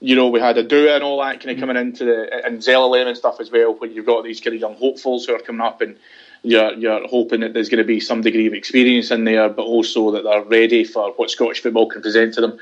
[0.00, 3.06] you know we had Adua and all that kind of coming into the and Zelalem
[3.06, 3.74] and stuff as well.
[3.74, 5.96] When you've got these kind of young hopefuls who are coming up and
[6.42, 9.62] you're you're hoping that there's going to be some degree of experience in there, but
[9.62, 12.58] also that they're ready for what Scottish football can present to them.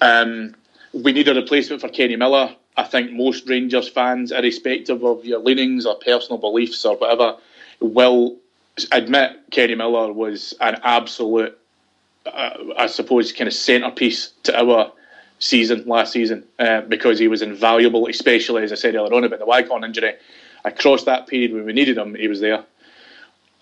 [0.00, 0.54] Um,
[0.92, 2.54] we need a replacement for Kenny Miller.
[2.76, 7.36] I think most Rangers fans, irrespective of your leanings or personal beliefs or whatever,
[7.80, 8.36] will
[8.92, 11.56] admit Kenny Miller was an absolute,
[12.26, 14.92] uh, I suppose, kind of centrepiece to our
[15.38, 19.38] season last season uh, because he was invaluable, especially as I said earlier on about
[19.38, 20.14] the Waghorn injury.
[20.64, 22.64] Across that period when we needed him, he was there.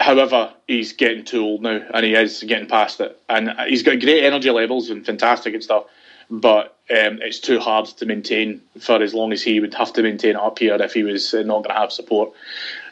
[0.00, 3.20] However, he's getting too old now, and he is getting past it.
[3.28, 5.84] And he's got great energy levels and fantastic and stuff
[6.30, 10.02] but um, it's too hard to maintain for as long as he would have to
[10.02, 12.32] maintain up here if he was not going to have support.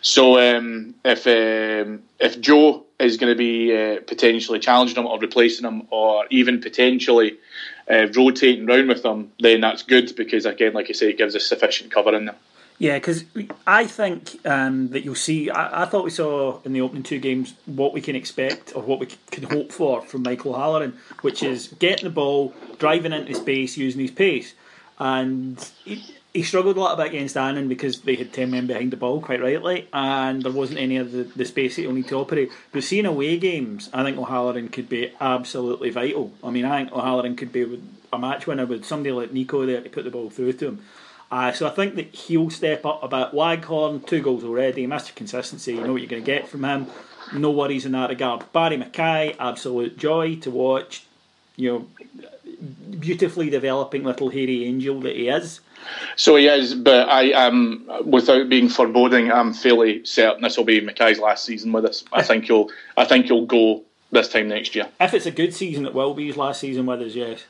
[0.00, 5.18] So um, if um, if Joe is going to be uh, potentially challenging him or
[5.18, 7.38] replacing him, or even potentially
[7.90, 11.36] uh, rotating round with him, then that's good because again, like I say, it gives
[11.36, 12.36] us sufficient cover in there.
[12.78, 13.24] Yeah, because
[13.66, 15.48] I think um, that you'll see.
[15.48, 18.82] I, I, thought we saw in the opening two games what we can expect or
[18.82, 23.34] what we can hope for from Michael O'Halloran, which is getting the ball, driving into
[23.34, 24.54] space, using his pace.
[24.98, 28.98] And he, he struggled a lot against Annan because they had 10 men behind the
[28.98, 32.16] ball, quite rightly, and there wasn't any of the, the space that he'll need to
[32.16, 32.50] operate.
[32.72, 36.34] But seeing away games, I think O'Halloran could be absolutely vital.
[36.44, 37.80] I mean, I think O'Halloran could be
[38.12, 40.84] a match winner with somebody like Nico there to put the ball through to him.
[41.30, 43.34] Uh, so I think that he'll step up a bit.
[43.34, 46.86] Waghorn, two goals already, master Consistency, you know what you're going to get from him.
[47.34, 48.50] No worries in that regard.
[48.52, 51.04] Barry McKay, absolute joy to watch.
[51.56, 51.86] You know,
[53.00, 55.60] beautifully developing little hairy angel that he is.
[56.16, 60.80] So he is, but I am, without being foreboding, I'm fairly certain this will be
[60.80, 62.04] McKay's last season with us.
[62.12, 64.88] I think he'll, I think he'll go this time next year.
[65.00, 67.14] If it's a good season, it will be his last season with us.
[67.14, 67.44] Yes.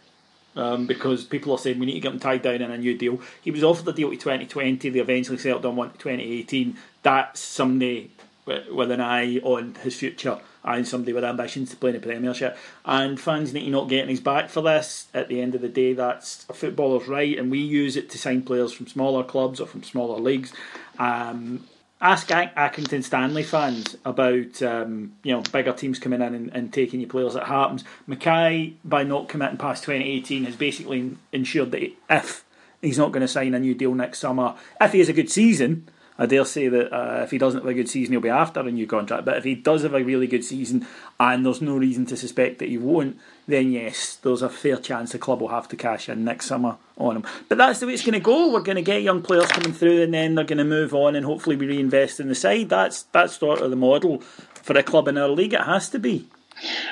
[0.57, 2.97] Um, because people are saying we need to get him tied down in a new
[2.97, 3.21] deal.
[3.43, 4.89] He was offered a deal to 2020.
[4.89, 6.77] They eventually settled on one to 2018.
[7.03, 8.11] That's somebody
[8.47, 12.57] with an eye on his future and somebody with ambitions to play in the Premiership.
[12.85, 15.07] And fans need to not getting his back for this.
[15.15, 18.19] At the end of the day, that's a footballer's right, and we use it to
[18.19, 20.53] sign players from smaller clubs or from smaller leagues.
[20.99, 21.65] Um,
[22.01, 27.01] ask Accrington Stanley fans about um, you know bigger teams coming in and, and taking
[27.01, 27.35] your players.
[27.35, 27.85] It happens.
[28.09, 32.45] McKay, by not committing past 2018, has basically ensured that if
[32.83, 35.31] he's not going to sign a new deal next summer, if he has a good
[35.31, 38.29] season, I dare say that uh, if he doesn't have a good season, he'll be
[38.29, 39.25] after a new contract.
[39.25, 40.87] But if he does have a really good season,
[41.21, 45.13] and there's no reason to suspect that he won't, then yes, there's a fair chance
[45.13, 47.25] the club will have to cash in next summer on him.
[47.49, 48.53] But that's the way it's going to go.
[48.53, 51.15] We're going to get young players coming through, and then they're going to move on,
[51.15, 52.69] and hopefully we reinvest in the side.
[52.69, 55.55] That's that's sort of the model for a club in our league.
[55.55, 56.27] It has to be.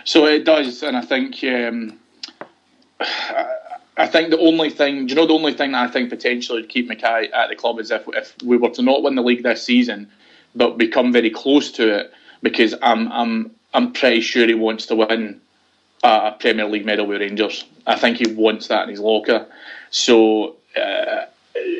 [0.04, 1.42] So it does, and I think.
[1.44, 1.98] Um,
[3.96, 6.60] I think the only thing, do you know, the only thing that I think potentially
[6.60, 9.22] would keep McKay at the club is if if we were to not win the
[9.22, 10.10] league this season,
[10.54, 14.96] but become very close to it, because I'm I'm I'm pretty sure he wants to
[14.96, 15.40] win
[16.02, 17.64] a Premier League medal with Rangers.
[17.86, 19.46] I think he wants that in his locker.
[19.90, 21.26] So uh,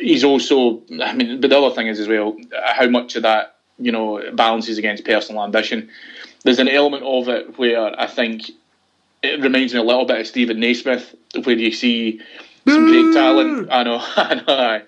[0.00, 3.56] he's also, I mean, but the other thing is as well how much of that
[3.78, 5.90] you know balances against personal ambition.
[6.44, 8.50] There's an element of it where I think
[9.24, 12.20] it reminds me a little bit of Steven Naismith, where you see
[12.66, 13.68] some great talent.
[13.70, 14.82] I know, I know.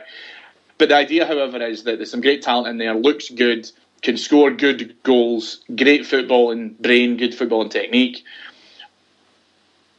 [0.78, 3.70] But the idea, however, is that there's some great talent in there, looks good,
[4.02, 8.24] can score good goals, great football and brain, good football and technique,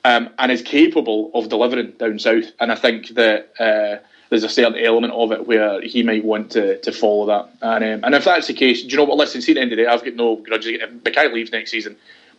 [0.06, 2.46] um, and is capable of delivering down south.
[2.60, 6.52] And I think that uh, there's a certain element of it where he might want
[6.52, 7.50] to, to follow that.
[7.62, 9.18] And, um, and if that's the case, do you know what?
[9.18, 10.80] Listen, see, the end of the day, I've got no grudges.
[10.80, 11.98] If McKay leaves next season,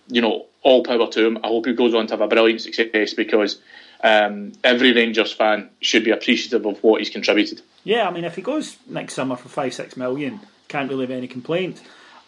[0.09, 1.39] you know, all power to him.
[1.39, 3.61] I hope he goes on to have a brilliant success because
[4.03, 7.63] um, every Rangers fan should be appreciative of what he's contributed.
[7.85, 11.11] Yeah, I mean, if he goes next summer for five, six million, can't really have
[11.11, 11.83] any complaint,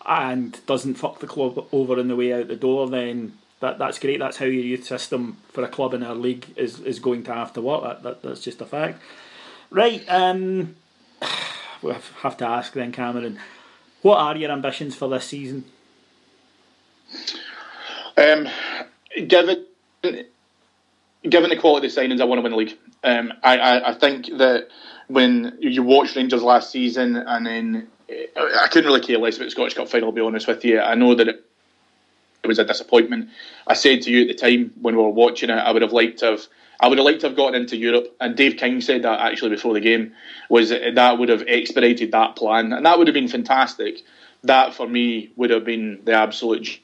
[0.07, 3.99] and doesn't fuck the club over in the way out the door, then that that's
[3.99, 4.19] great.
[4.19, 7.35] That's how your youth system for a club in our league is, is going to
[7.35, 7.83] have to work.
[7.83, 9.01] That, that that's just a fact.
[9.71, 10.77] Right, um,
[11.83, 13.39] we have to ask then, Cameron,
[14.03, 15.65] what are your ambitions for this season?
[18.17, 18.49] Um,
[19.27, 19.67] given
[20.03, 22.79] given the quality of signings, I want to win the league.
[23.05, 24.69] Um, I, I, I think that
[25.09, 29.51] when you watch Rangers last season, and then I couldn't really care less about the
[29.51, 30.11] Scottish Cup final.
[30.11, 31.45] To be honest with you, I know that it,
[32.43, 33.29] it was a disappointment.
[33.67, 35.93] I said to you at the time when we were watching it, I would have
[35.93, 36.47] liked to have.
[36.83, 39.51] I would have liked to have gotten into Europe, and Dave King said that actually
[39.51, 40.13] before the game
[40.49, 44.01] was that would have expedited that plan, and that would have been fantastic.
[44.45, 46.81] That for me would have been the absolute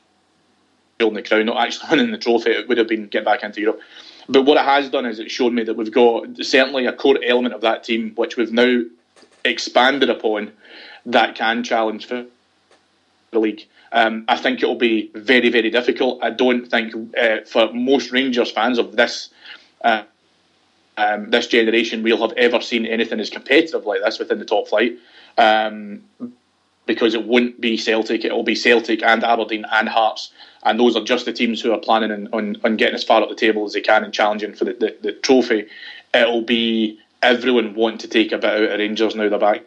[1.00, 2.50] in the crown, not actually winning the trophy.
[2.50, 3.80] It would have been get back into Europe.
[4.28, 7.18] But what it has done is it showed me that we've got certainly a core
[7.24, 8.82] element of that team which we've now
[9.44, 10.52] expanded upon
[11.06, 12.26] that can challenge for
[13.30, 13.66] the league.
[13.92, 16.22] Um, I think it will be very, very difficult.
[16.22, 19.30] I don't think uh, for most Rangers fans of this
[19.82, 20.02] uh,
[20.98, 24.68] um, this generation we'll have ever seen anything as competitive like this within the top
[24.68, 24.98] flight.
[25.38, 26.02] Um,
[26.86, 30.30] because it won't be Celtic, it will be Celtic and Aberdeen and Hearts
[30.66, 33.22] and those are just the teams who are planning on, on, on getting as far
[33.22, 35.68] up the table as they can and challenging for the, the, the trophy.
[36.12, 39.62] It'll be everyone want to take a bit out of Rangers now they're back.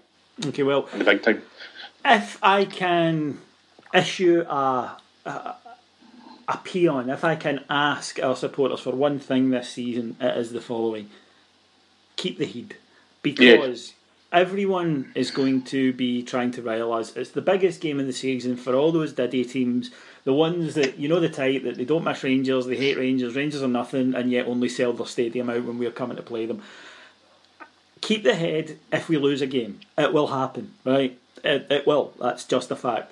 [0.45, 1.41] Okay, well, in the big time.
[2.03, 3.39] If I can
[3.93, 5.55] issue a, a
[6.47, 10.51] a peon, if I can ask our supporters for one thing this season, it is
[10.51, 11.09] the following:
[12.17, 12.75] keep the heat,
[13.23, 13.89] because.
[13.89, 13.95] Yeah
[14.31, 17.15] everyone is going to be trying to rile us.
[17.15, 19.89] It's the biggest game in the season for all those Diddy teams
[20.23, 23.36] the ones that you know the type that they don't miss Rangers, they hate Rangers,
[23.36, 26.45] Rangers are nothing, and yet only sell their stadium out when we're coming to play
[26.45, 26.62] them.
[28.01, 29.79] Keep the head if we lose a game.
[29.97, 31.17] It will happen, right?
[31.43, 32.13] It, it will.
[32.19, 33.12] That's just a fact.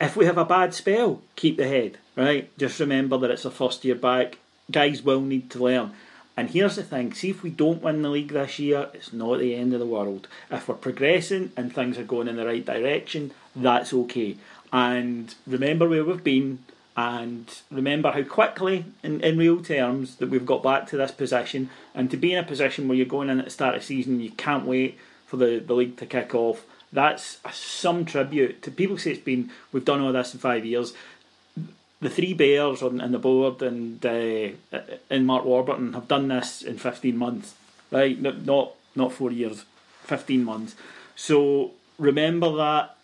[0.00, 2.56] If we have a bad spell, keep the head, right?
[2.58, 4.38] Just remember that it's a first year back.
[4.70, 5.92] Guys will need to learn.
[6.36, 9.38] And here's the thing see, if we don't win the league this year, it's not
[9.38, 10.28] the end of the world.
[10.50, 14.36] If we're progressing and things are going in the right direction, that's okay
[14.72, 16.60] and remember where we've been
[16.96, 21.68] and remember how quickly, in, in real terms, that we've got back to this position.
[21.94, 23.86] And to be in a position where you're going in at the start of the
[23.86, 26.64] season, you can't wait for the, the league to kick off.
[26.92, 30.94] That's some tribute to people say it's been we've done all this in five years.
[32.00, 34.78] The three bears on, on the board and uh,
[35.10, 37.54] and Mark Warburton have done this in fifteen months,
[37.90, 38.18] right?
[38.20, 39.64] Not not four years,
[40.04, 40.76] fifteen months.
[41.16, 42.95] So remember that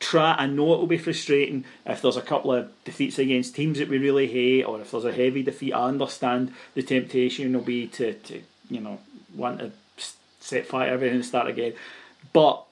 [0.00, 0.34] try.
[0.36, 3.88] I know it will be frustrating if there's a couple of defeats against teams that
[3.88, 5.72] we really hate, or if there's a heavy defeat.
[5.72, 8.98] I understand the temptation will be to, to you know
[9.34, 9.70] want to
[10.40, 11.74] set fire everything and start again,
[12.32, 12.64] but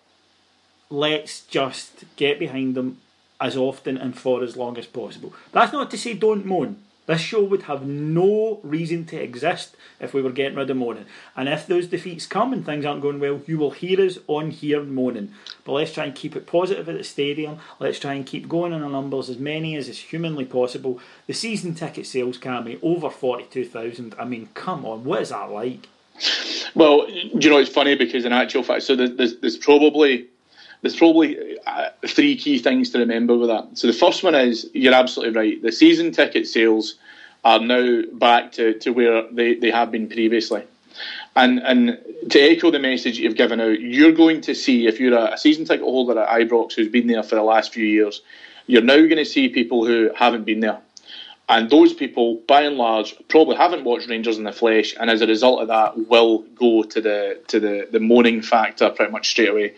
[0.91, 2.99] let's just get behind them
[3.41, 5.33] as often and for as long as possible.
[5.53, 6.83] That's not to say don't moan.
[7.09, 11.07] This show would have no reason to exist if we were getting rid of moaning.
[11.35, 14.51] And if those defeats come and things aren't going well, you will hear us on
[14.51, 15.33] here moaning.
[15.64, 17.61] But let's try and keep it positive at the stadium.
[17.81, 21.01] Let's try and keep going in the numbers, as many as is humanly possible.
[21.27, 24.14] The season ticket sales be over 42,000.
[24.18, 25.88] I mean, come on, what is that like?
[26.75, 30.27] Well, you know, it's funny because in actual fact, so there's, there's probably
[30.83, 33.77] there's probably uh, three key things to remember with that.
[33.77, 35.62] So the first one is you're absolutely right.
[35.62, 36.95] The season ticket sales
[37.45, 40.64] are now back to, to where they, they have been previously.
[41.37, 41.99] And and
[42.31, 45.64] to echo the message you've given out, you're going to see if you're a, season
[45.64, 48.23] ticket holder at Ibrox who's been there for the last few years,
[48.67, 50.81] you're now going to see people who haven't been there.
[51.49, 55.23] And those people, by and large, probably haven't watched Rangers in the flesh, and as
[55.23, 59.31] a result of that, will go to the to the, the moaning factor pretty much
[59.31, 59.75] straight away.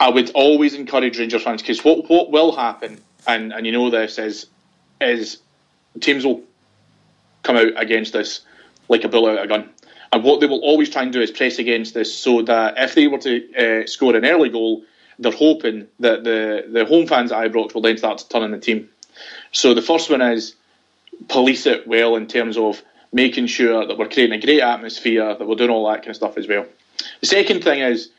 [0.00, 3.90] I would always encourage Rangers fans because what what will happen, and, and you know
[3.90, 4.46] this is
[5.00, 5.38] is
[6.00, 6.42] teams will
[7.42, 8.40] come out against this
[8.88, 9.68] like a bullet out of a gun.
[10.12, 12.94] And what they will always try and do is press against this so that if
[12.94, 14.82] they were to uh, score an early goal,
[15.20, 18.50] they're hoping that the, the home fans at Ibrox will then start to turn on
[18.50, 18.88] the team.
[19.52, 20.56] So the first one is
[21.28, 22.82] police it well in terms of
[23.12, 26.16] making sure that we're creating a great atmosphere, that we're doing all that kind of
[26.16, 26.66] stuff as well.
[27.20, 28.10] The second thing is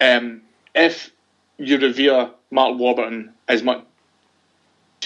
[0.00, 0.40] um,
[0.74, 1.10] if
[1.58, 3.84] you revere Mark Warburton as much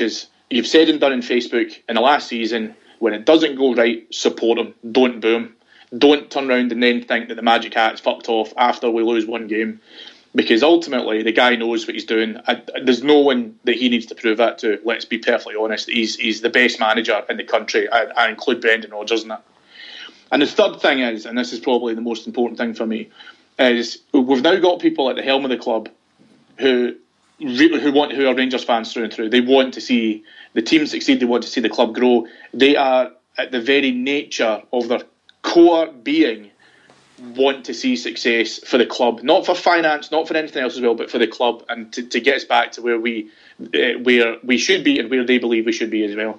[0.00, 3.74] as you've said and done in Facebook in the last season, when it doesn't go
[3.74, 4.74] right, support him.
[4.90, 5.56] Don't boo him.
[5.96, 9.26] Don't turn around and then think that the Magic Hat's fucked off after we lose
[9.26, 9.80] one game.
[10.34, 12.38] Because ultimately, the guy knows what he's doing.
[12.46, 14.78] I, there's no one that he needs to prove that to.
[14.84, 15.88] Let's be perfectly honest.
[15.88, 17.88] He's he's the best manager in the country.
[17.88, 19.42] I, I include Brendan Rodgers in that.
[20.30, 23.08] And the third thing is, and this is probably the most important thing for me,
[23.58, 25.88] is we've now got people at the helm of the club
[26.58, 26.96] who
[27.40, 29.30] really, who want who are Rangers fans through and through.
[29.30, 31.20] They want to see the team succeed.
[31.20, 32.26] They want to see the club grow.
[32.52, 35.02] They are at the very nature of their
[35.42, 36.50] core being
[37.20, 40.80] want to see success for the club, not for finance, not for anything else as
[40.80, 43.98] well, but for the club and to, to get us back to where we uh,
[44.02, 46.38] where we should be and where they believe we should be as well.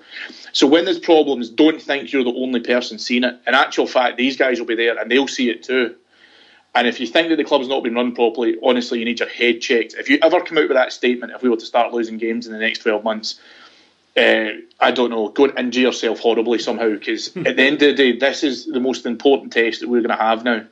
[0.54, 3.40] So when there's problems, don't think you're the only person seeing it.
[3.46, 5.96] In actual fact, these guys will be there and they'll see it too.
[6.80, 9.28] And if you think that the club's not been run properly, honestly, you need your
[9.28, 9.96] head checked.
[9.96, 12.48] If you ever come out with that statement, if we were to start losing games
[12.48, 13.38] in the next 12 months,
[14.16, 17.80] uh, I don't know, go and injure yourself horribly somehow, because at the end of
[17.82, 20.68] the day, this is the most important test that we're going to have now.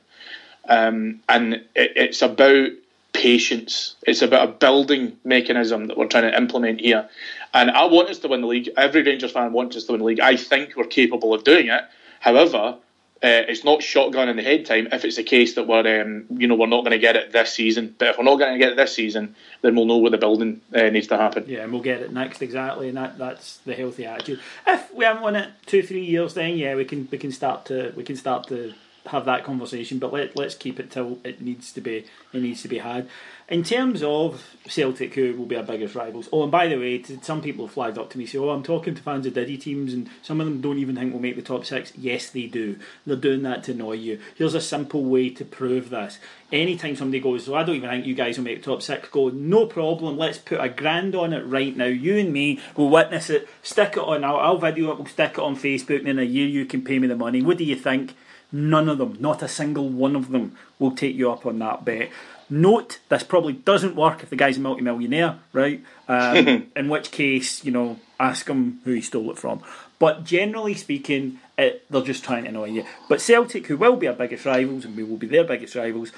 [0.66, 2.70] Um, and it, it's about
[3.12, 3.94] patience.
[4.06, 7.06] It's about a building mechanism that we're trying to implement here.
[7.52, 8.70] And I want us to win the league.
[8.78, 10.20] Every Rangers fan wants us to win the league.
[10.20, 11.82] I think we're capable of doing it.
[12.20, 12.78] However,
[13.20, 16.24] uh, it's not shotgun in the head time if it's the case that we're um,
[16.30, 17.94] you know we're not going to get it this season.
[17.98, 20.18] But if we're not going to get it this season, then we'll know where the
[20.18, 21.44] building uh, needs to happen.
[21.48, 24.40] Yeah, and we'll get it next exactly, and that, that's the healthy attitude.
[24.66, 27.64] If we haven't won it two three years, then yeah, we can we can start
[27.66, 28.72] to we can start to
[29.08, 29.98] have that conversation.
[29.98, 33.08] But let let's keep it till it needs to be it needs to be had.
[33.48, 36.28] In terms of Celtic, who will be our biggest rivals.
[36.30, 38.62] Oh, and by the way, some people have flagged up to me say, "Oh, I'm
[38.62, 41.36] talking to fans of Diddy teams, and some of them don't even think we'll make
[41.36, 41.92] the top six.
[41.96, 42.76] Yes, they do.
[43.06, 44.18] They're doing that to annoy you.
[44.34, 46.18] Here's a simple way to prove this.
[46.52, 49.08] Anytime somebody goes, "Oh, I don't even think you guys will make the top six,
[49.08, 50.18] go, "No problem.
[50.18, 51.86] Let's put a grand on it right now.
[51.86, 53.48] You and me will witness it.
[53.62, 54.24] Stick it on.
[54.24, 54.98] I'll, I'll video it.
[54.98, 57.40] We'll stick it on Facebook, and in a year you can pay me the money.
[57.40, 58.14] What do you think?"
[58.50, 61.84] None of them, not a single one of them, will take you up on that
[61.84, 62.10] bet.
[62.50, 65.84] Note this probably doesn't work if the guy's a multimillionaire, right?
[66.08, 69.62] Um, in which case, you know, ask him who he stole it from.
[69.98, 72.86] But generally speaking, it, they're just trying to annoy you.
[73.08, 76.12] But Celtic, who will be our biggest rivals, and we will be their biggest rivals,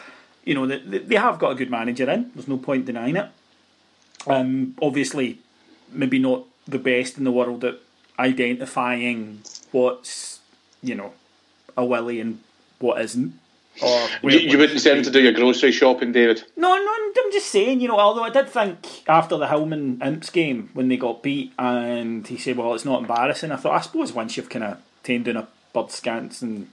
[0.44, 2.30] you know, they, they have got a good manager in.
[2.34, 3.28] There's no point denying it.
[4.26, 5.38] Um, obviously,
[5.90, 7.80] maybe not the best in the world at
[8.18, 10.40] identifying what's,
[10.82, 11.14] you know,
[11.76, 12.40] a willy and
[12.78, 13.38] what isn't.
[13.82, 16.42] Or you, you wouldn't send him to do your grocery shopping, David.
[16.56, 16.92] No, no,
[17.30, 20.88] I'm just saying, you know, although I did think after the Hillman Imps game when
[20.88, 24.36] they got beat and he said, well, it's not embarrassing, I thought, I suppose once
[24.36, 26.68] you've kind of tamed in a bird scants and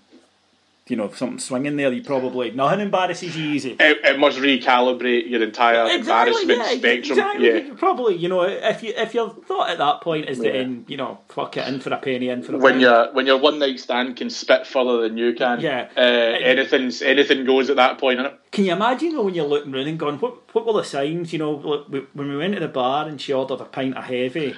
[0.89, 3.71] you know something swinging there, you probably nothing embarrasses you easy.
[3.79, 7.19] It, it must recalibrate your entire embarrassment yeah, spectrum.
[7.19, 7.47] Exactly.
[7.67, 7.73] Yeah.
[7.75, 10.97] Probably, you know, if you if your thought at that point is that in, you
[10.97, 12.81] know, fuck it, in for a penny, in for a When pound.
[12.81, 15.89] your when your one night stand can spit further than you can, Yeah.
[15.95, 18.19] uh, anything's anything goes at that point.
[18.19, 18.33] Innit?
[18.51, 21.33] Can you imagine though, when you're looking around and going, what what were the signs?
[21.33, 24.55] You know, when we went to the bar and she ordered a pint of heavy.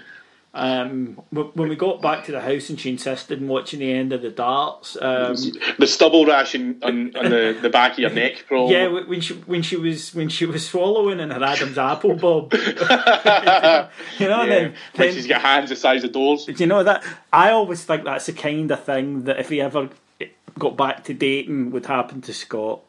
[0.52, 4.12] Um, when we got back to the house and she insisted on watching the end
[4.14, 4.98] of the darts.
[5.00, 5.36] Um,
[5.78, 8.74] The stubble ration on, on the, the back of your neck, probably.
[8.74, 12.52] yeah, when she when she was when she was swallowing in her Adam's apple, Bob.
[12.54, 12.60] you
[14.28, 14.46] know, Yeah.
[14.48, 16.46] then, when then she's got hands the size of doors.
[16.46, 17.04] Do you know that?
[17.32, 19.90] I always think that's the kind of thing that if he ever
[20.58, 22.82] got back to dating would happen to Scott.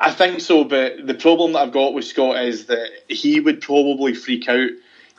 [0.00, 3.60] I think so, but the problem that I've got with Scott is that he would
[3.60, 4.70] probably freak out,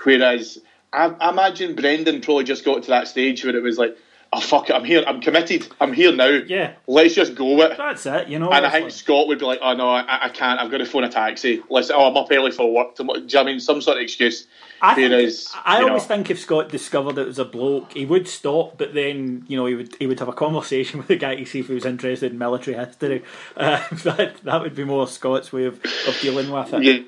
[0.03, 0.59] whereas
[0.93, 3.97] I, I imagine Brendan probably just got to that stage where it was like,
[4.31, 6.27] oh fuck it, I'm here, I'm committed, I'm here now.
[6.27, 6.73] Yeah.
[6.87, 7.77] let's just go with it.
[7.77, 8.51] That's it, you know.
[8.51, 10.59] And I think like- Scott would be like, "Oh no, I, I can't.
[10.59, 11.61] I've got to phone a taxi.
[11.69, 12.95] Listen, oh, I'm up early for work.
[12.95, 13.19] Tomorrow.
[13.21, 14.45] Do you know what I mean some sort of excuse?"
[14.81, 18.05] I, think- Whereas, I always know, think if Scott discovered it was a bloke, he
[18.05, 21.15] would stop, but then you know he would he would have a conversation with the
[21.17, 23.23] guy to see if he was interested in military history.
[23.57, 26.83] Uh, that that would be more Scott's way of, of dealing with it.
[26.83, 26.99] yeah,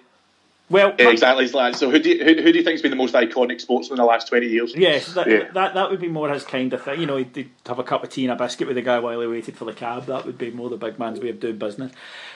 [0.71, 1.47] Well, yeah, exactly.
[1.47, 4.03] So who do you, who, who do you think's been the most iconic sportsman in
[4.03, 4.73] the last twenty years?
[4.75, 5.51] Yes, that, Yeah.
[5.51, 7.01] that that would be more his kind of thing.
[7.01, 9.19] You know, he'd, have a cup of tea and a biscuit with the guy while
[9.19, 10.05] he waited for the cab.
[10.05, 11.91] That would be more the big man's way of doing business.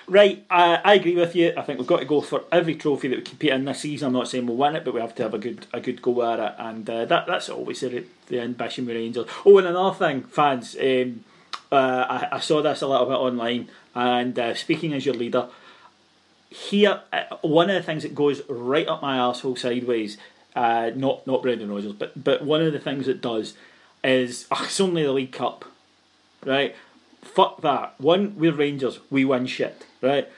[0.07, 1.53] Right, I, I agree with you.
[1.57, 4.07] I think we've got to go for every trophy that we compete in this season.
[4.07, 6.01] I'm not saying we'll win it, but we have to have a good a good
[6.01, 9.27] go at it, and uh, that that's always the, the ambition with Rangers.
[9.45, 10.75] Oh, and another thing, fans.
[10.79, 11.23] Um,
[11.71, 15.47] uh, I, I saw this a little bit online, and uh, speaking as your leader,
[16.49, 20.17] here uh, one of the things that goes right up my asshole sideways
[20.55, 23.55] uh, not not Brendan Rodgers but but one of the things it does
[24.03, 25.65] is oh, it's only the League Cup
[26.45, 26.75] right?
[27.21, 27.99] Fuck that.
[27.99, 28.99] One we're Rangers.
[29.09, 30.29] We win shit right?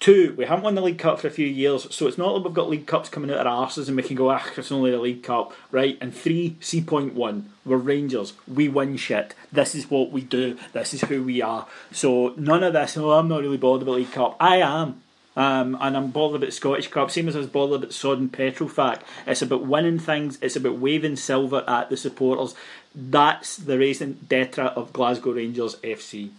[0.00, 2.44] Two we haven't won the League Cup for a few years so it's not like
[2.44, 4.90] we've got League Cups coming out our arses and we can go ah it's only
[4.90, 5.98] the League Cup right?
[6.00, 8.32] And three C point one we're Rangers.
[8.48, 9.34] We win shit.
[9.52, 10.58] This is what we do.
[10.72, 11.66] This is who we are.
[11.92, 14.36] So none of this oh I'm not really bothered about League Cup.
[14.40, 15.02] I am
[15.36, 19.02] um, and I'm bothered about Scottish Cup, same as I was bothered about Sod Petrofac.
[19.26, 22.54] It's about winning things, it's about waving silver at the supporters.
[22.94, 26.30] That's the raison d'etre of Glasgow Rangers FC.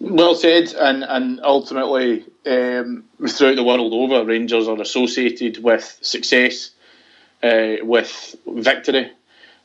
[0.00, 6.70] Well said, and and ultimately, um, throughout the world over, Rangers are associated with success,
[7.42, 9.10] uh, with victory,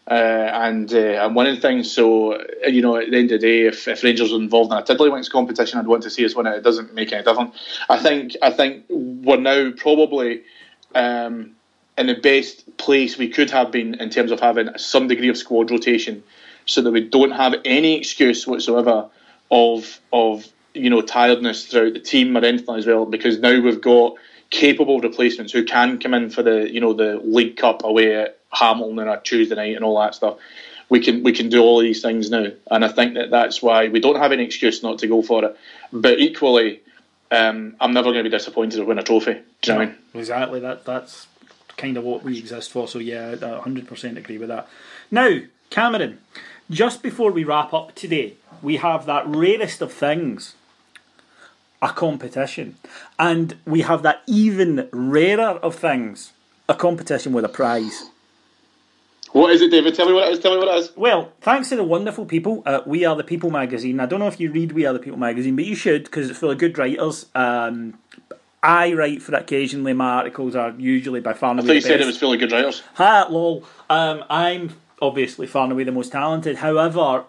[0.08, 0.14] uh,
[0.54, 1.92] and uh, and winning things.
[1.92, 4.78] So you know, at the end of the day, if, if Rangers are involved in
[4.78, 6.56] a tiddlywinks competition, I'd want to see us win it.
[6.58, 7.56] It doesn't make any difference.
[7.90, 10.44] I think I think we're now probably.
[10.96, 11.56] Um,
[11.98, 15.38] in the best place we could have been in terms of having some degree of
[15.38, 16.24] squad rotation,
[16.66, 19.10] so that we don't have any excuse whatsoever
[19.52, 23.06] of of you know tiredness throughout the team or anything as well.
[23.06, 24.16] Because now we've got
[24.50, 28.40] capable replacements who can come in for the you know the League Cup away at
[28.54, 30.38] Hamilton on a Tuesday night and all that stuff.
[30.90, 33.88] We can we can do all these things now, and I think that that's why
[33.88, 35.58] we don't have any excuse not to go for it.
[35.92, 36.82] But equally,
[37.32, 39.34] um, I'm never going to be disappointed to win a trophy.
[39.34, 39.98] Do you know what I mean?
[40.14, 41.28] Exactly, that that's
[41.78, 42.88] kind of what we exist for.
[42.88, 44.68] So yeah, I 100% agree with that.
[45.10, 45.40] Now,
[45.70, 46.20] Cameron,
[46.70, 50.56] just before we wrap up today, we have that rarest of things,
[51.82, 52.78] a competition,
[53.18, 56.34] and we have that even rarer of things,
[56.70, 58.10] a competition with a prize.
[59.34, 59.96] What is it, David?
[59.96, 60.40] Tell me what it is.
[60.40, 60.96] Tell me what it is.
[60.96, 64.00] Well, thanks to the wonderful people at We Are the People magazine.
[64.00, 66.30] I don't know if you read We Are the People magazine, but you should because
[66.30, 67.26] it's full of good writers.
[67.34, 67.98] Um,
[68.62, 69.94] I write for it occasionally.
[69.94, 72.40] My articles are usually by far and I thought you said it was full of
[72.40, 72.84] good writers.
[72.94, 73.66] Ha, lol.
[73.90, 76.58] Um, I'm obviously far and away the most talented.
[76.58, 77.26] However,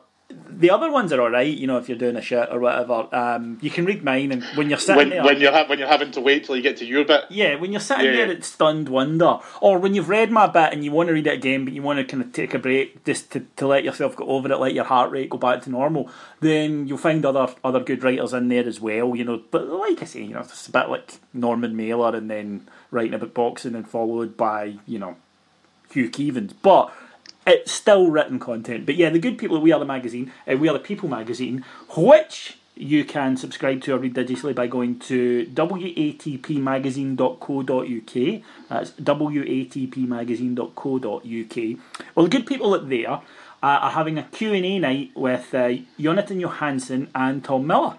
[0.57, 3.09] the other ones are alright, you know, if you're doing a shit or whatever.
[3.13, 5.25] Um, you can read mine, and when you're sitting When, there.
[5.25, 7.25] when you're ha- when you're having to wait till you get to your bit.
[7.29, 8.13] yeah, when you're sitting Yeah.
[8.27, 11.27] there at stunned wonder, or when you've read my bit and you want to read
[11.27, 13.83] it again, but you want to kind of take a break just to, to let
[13.85, 16.09] yourself go over it, let your heart rate go back to normal,
[16.41, 19.43] then you'll find other other good writers in there as well, you know.
[19.51, 23.15] But like I say, you know, it's a bit like Norman Mailer and then writing
[23.15, 25.17] about boxing and followed by, you know,
[25.91, 26.53] Hugh Keevins.
[26.63, 26.93] But
[27.47, 28.87] it's still written content.
[28.87, 31.09] But yeah, the good people at We Are the Magazine, uh, We Are the People
[31.09, 31.65] magazine,
[31.97, 38.43] which you can subscribe to or read digitally by going to watpmagazine.co.uk.
[38.69, 41.79] That's watpmagazine.co.uk.
[42.15, 43.21] Well, the good people at there uh,
[43.63, 45.69] are having a Q&A night with uh,
[45.99, 47.99] Jonatan Johansson and Tom Miller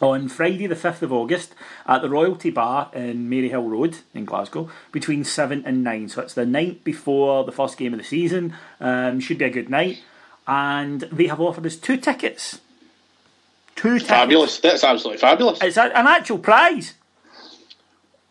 [0.00, 1.54] on Friday, the 5th of August,
[1.86, 6.08] at the Royalty Bar in Maryhill Road in Glasgow between 7 and 9.
[6.08, 8.54] So it's the night before the first game of the season.
[8.80, 10.02] Um, should be a good night.
[10.46, 12.60] and they have offered us two tickets.
[13.76, 14.08] Two tickets.
[14.08, 14.58] Fabulous.
[14.58, 15.58] That's absolutely fabulous.
[15.62, 16.94] It's a, an actual prize.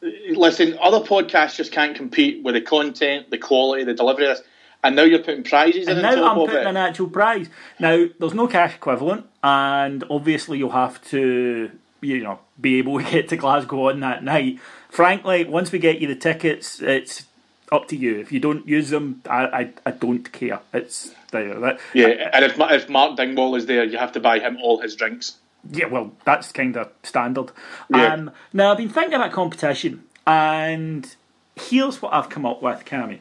[0.01, 4.45] Listen, other podcasts just can't compete with the content, the quality, the delivery of this.
[4.83, 6.67] And now you're putting prizes And in now I'm putting it.
[6.67, 7.49] an actual prize.
[7.79, 11.71] Now, there's no cash equivalent, and obviously you'll have to,
[12.01, 14.59] you know, be able to get to Glasgow on that night.
[14.89, 17.25] Frankly, once we get you the tickets, it's
[17.71, 18.19] up to you.
[18.19, 20.59] If you don't use them, I, I, I don't care.
[20.73, 21.59] It's there.
[21.59, 24.79] That, Yeah, and if, if Mark Dingwall is there, you have to buy him all
[24.79, 25.37] his drinks.
[25.71, 27.51] Yeah, well, that's kind of standard.
[27.89, 28.13] Yeah.
[28.13, 31.15] Um, now, I've been thinking about competition, and
[31.55, 33.19] here's what I've come up with, Cammy.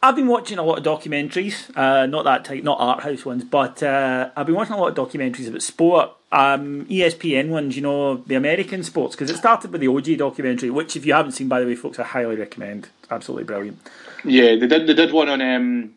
[0.00, 3.42] I've been watching a lot of documentaries, uh, not that type, not art house ones,
[3.42, 6.10] but uh, I've been watching a lot of documentaries about sport.
[6.30, 10.16] Um, ESPN ones, you know, the American sports, because it started with the O.J.
[10.16, 12.90] documentary, which, if you haven't seen, by the way, folks, I highly recommend.
[13.10, 13.78] Absolutely brilliant.
[14.24, 14.86] Yeah, they did.
[14.86, 15.40] They did one on.
[15.40, 15.94] Um,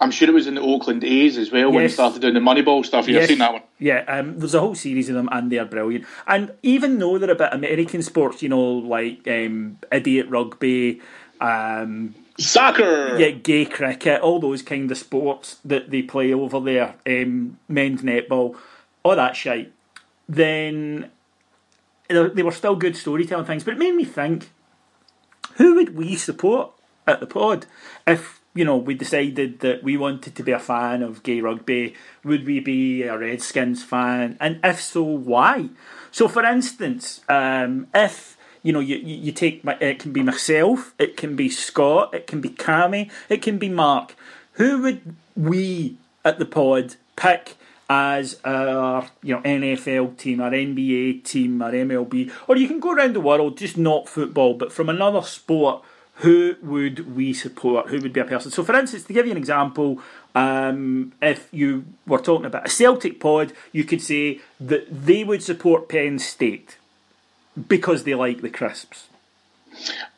[0.00, 2.40] I'm sure it was in the Oakland A's as well when they started doing the
[2.40, 3.08] Moneyball stuff.
[3.08, 3.28] You've Yes.
[3.28, 3.62] seen that one.
[3.78, 6.04] Yeah, um, there's a whole series of them, and they are brilliant.
[6.26, 11.00] And even though they're about American sports, you know, like um, idiot rugby,
[11.40, 13.18] um, Soccer.
[13.18, 18.02] yeah, gay cricket, all those kind of sports that they play over there, um, men's
[18.02, 18.56] netball,
[19.02, 19.72] all that shite,
[20.28, 21.10] then
[22.08, 23.64] they they were still good storytelling things.
[23.64, 24.50] But it made me think,
[25.56, 26.72] who would we support
[27.06, 27.66] at the pod
[28.06, 31.94] if you know we decided that we wanted to be a fan of gay rugby?
[32.24, 34.36] Would we be a Redskins fan?
[34.40, 35.68] And if so, why?
[36.10, 40.94] So, for instance, um, if you know, you, you take my, it can be myself,
[40.98, 44.14] it can be Scott, it can be Cammy, it can be Mark.
[44.54, 47.56] Who would we at the pod pick
[47.88, 52.92] as our you know NFL team, our NBA team, our MLB, or you can go
[52.92, 55.82] around the world, just not football, but from another sport.
[56.16, 57.88] Who would we support?
[57.88, 58.50] Who would be a person?
[58.50, 60.02] So, for instance, to give you an example,
[60.34, 65.42] um, if you were talking about a Celtic pod, you could say that they would
[65.42, 66.76] support Penn State
[67.68, 69.06] because they like the crisps.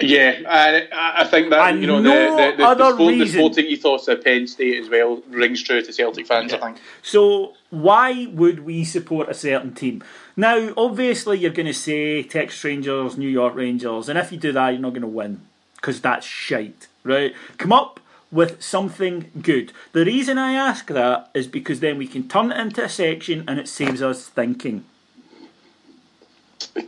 [0.00, 3.18] Yeah, I I think that And you know no the, the, the, other the, sport,
[3.18, 6.52] the sporting ethos of Penn State as well rings true to Celtic fans.
[6.52, 6.78] I think.
[7.02, 10.02] So why would we support a certain team?
[10.36, 14.52] Now, obviously, you're going to say Texas Rangers, New York Rangers, and if you do
[14.52, 15.42] that, you're not going to win
[15.76, 17.34] because that's shite, right?
[17.58, 19.72] Come up with something good.
[19.92, 23.44] The reason I ask that is because then we can turn it into a section
[23.46, 24.84] and it saves us thinking.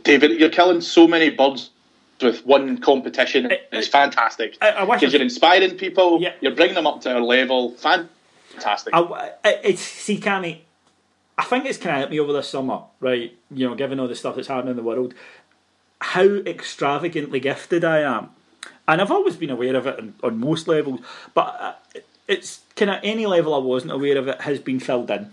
[0.03, 1.69] David, you're killing so many birds
[2.21, 3.51] with one competition.
[3.51, 6.21] I- It's fantastic because you're inspiring people.
[6.21, 6.33] Yeah.
[6.41, 7.71] You're bringing them up to our level.
[7.71, 8.93] Fantastic.
[8.93, 9.31] I,
[9.63, 10.59] it's see, Cammy,
[11.37, 13.35] I think it's kind of helped me over the summer, right?
[13.51, 15.13] You know, given all the stuff that's happening in the world,
[15.99, 18.29] how extravagantly gifted I am,
[18.87, 20.99] and I've always been aware of it on, on most levels,
[21.33, 21.73] but uh,
[22.27, 25.31] it's kind of any level I wasn't aware of it has been filled in.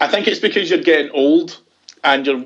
[0.00, 1.58] I think it's because you're getting old
[2.02, 2.44] and you're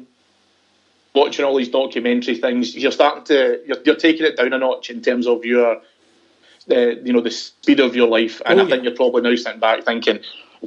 [1.14, 2.74] watching all these documentary things.
[2.74, 5.80] You're starting to you're, you're taking it down a notch in terms of your
[6.66, 8.42] the you know the speed of your life.
[8.44, 8.90] And Oh, I think yeah.
[8.90, 10.20] you're probably now sitting back thinking,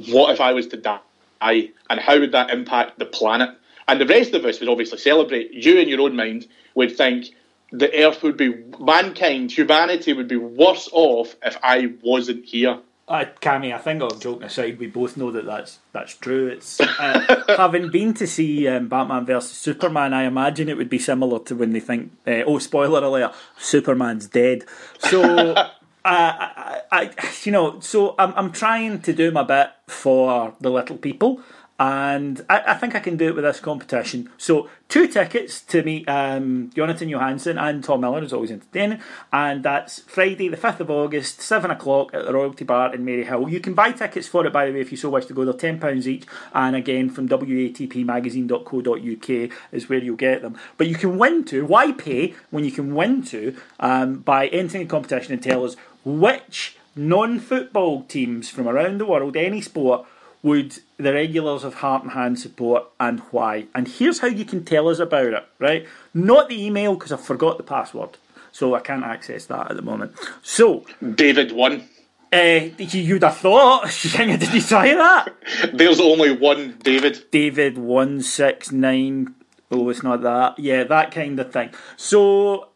[0.08, 1.00] what if I was to die,
[1.40, 3.50] and how would that impact the planet?
[3.86, 5.52] And the rest of us would obviously celebrate.
[5.52, 7.34] You in your own mind would think
[7.72, 12.78] the Earth would be mankind, humanity would be worse off if I wasn't here.
[13.08, 16.48] Uh, Cammy, I think, all joking aside, we both know that that's that's true.
[16.48, 20.12] It's uh, having been to see um, Batman versus Superman.
[20.12, 24.26] I imagine it would be similar to when they think, uh, oh, spoiler alert, Superman's
[24.26, 24.66] dead.
[24.98, 25.22] So,
[25.54, 25.70] uh,
[26.04, 27.10] I, I,
[27.44, 31.40] you know, so I'm I'm trying to do my bit for the little people.
[31.78, 34.30] And I, I think I can do it with this competition.
[34.36, 38.98] So, two tickets to meet um, Jonatan Johansson and Tom Miller is always entertaining.
[39.32, 43.48] And that's Friday, the 5th of August, 7 o'clock at the Royalty Bar in Maryhill.
[43.48, 45.44] You can buy tickets for it, by the way, if you so wish to go.
[45.44, 46.26] They're £10 each.
[46.52, 50.58] And again, from watpmagazine.co.uk is where you'll get them.
[50.76, 54.82] But you can win to, why pay when you can win to, um, by entering
[54.82, 60.04] a competition and tell us which non football teams from around the world, any sport,
[60.42, 63.66] would the regulars of Heart and Hand support and why?
[63.74, 65.86] And here's how you can tell us about it, right?
[66.14, 68.18] Not the email because I forgot the password,
[68.52, 70.12] so I can't access that at the moment.
[70.42, 70.84] So,
[71.14, 71.84] David won.
[72.32, 75.34] uh, you'd have thought, did you try that?
[75.72, 77.24] There's only one David.
[77.30, 79.34] David one six nine.
[79.70, 80.58] Oh, it's not that.
[80.58, 81.70] Yeah, that kind of thing.
[81.96, 82.68] So,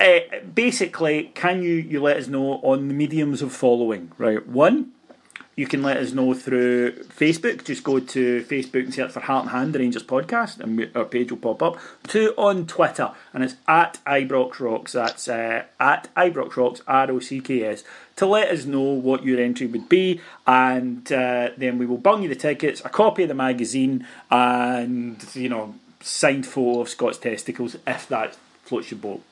[0.00, 0.18] uh,
[0.54, 4.10] basically, can you you let us know on the mediums of following?
[4.18, 4.92] Right, one,
[5.56, 7.64] you can let us know through Facebook.
[7.64, 11.30] Just go to Facebook and search for Heart and Hand, Rangers podcast, and our page
[11.30, 11.78] will pop up.
[12.06, 14.92] Two on Twitter, and it's at Ibrox Rocks.
[14.92, 17.84] That's uh, at Ibrox Rocks, R O C K S,
[18.16, 22.22] to let us know what your entry would be, and uh, then we will bung
[22.22, 27.18] you the tickets, a copy of the magazine, and you know, signed photo of Scott's
[27.18, 29.22] testicles if that floats your boat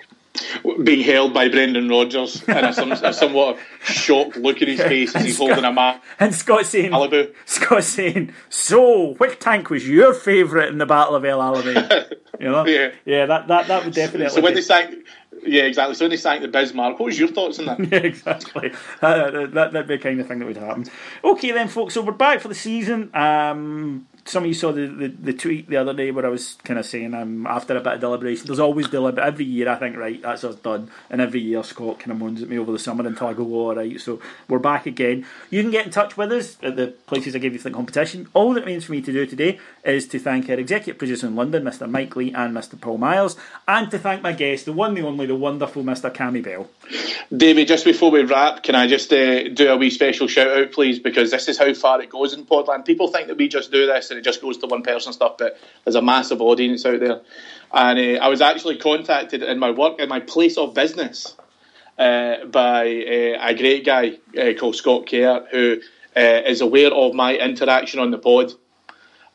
[0.84, 5.14] being held by Brendan Rodgers and a, some, a somewhat shocked look in his face
[5.14, 6.02] as he's Scott, holding a map.
[6.18, 7.34] And Scott saying, Malibu.
[7.44, 12.16] Scott saying, so which tank was your favourite in the Battle of El Alamein?
[12.40, 14.28] You know, yeah, yeah, that that that would definitely.
[14.30, 15.02] So when they sang,
[15.44, 15.94] yeah, exactly.
[15.94, 17.80] So when they sang the Bismarck, what was your thoughts on that?
[17.92, 18.72] yeah, exactly.
[19.00, 20.86] Uh, that that'd be the kind of thing that would happen.
[21.22, 21.94] Okay, then, folks.
[21.94, 23.14] So we're back for the season.
[23.14, 26.54] Um, some of you saw the, the, the, tweet the other day where I was
[26.64, 29.24] kind of saying I'm after a bit of deliberation, there's always deliberate.
[29.24, 30.90] Every year I think, right, that's us done.
[31.10, 33.42] And every year Scott kind of moans at me over the summer until I go,
[33.42, 34.00] oh, all right.
[34.00, 35.26] So we're back again.
[35.50, 37.74] You can get in touch with us at the places I gave you for the
[37.74, 38.28] competition.
[38.32, 41.34] All that means for me to do today is to thank our executive producer in
[41.34, 41.90] London, Mr.
[41.90, 42.80] Mike Lee and Mr.
[42.80, 46.12] Paul Miles, and to thank my guest, the one, the only, the wonderful Mr.
[46.12, 46.68] Cammy Bell.
[47.36, 50.72] David, just before we wrap, can I just uh, do a wee special shout out,
[50.72, 50.98] please?
[50.98, 52.84] Because this is how far it goes in Podland.
[52.84, 55.36] People think that we just do this and it just goes to one person stuff,
[55.38, 57.22] but there's a massive audience out there.
[57.72, 61.34] And uh, I was actually contacted in my work, in my place of business,
[61.98, 65.80] uh, by uh, a great guy uh, called Scott Kerr, who
[66.16, 68.52] uh, is aware of my interaction on the pod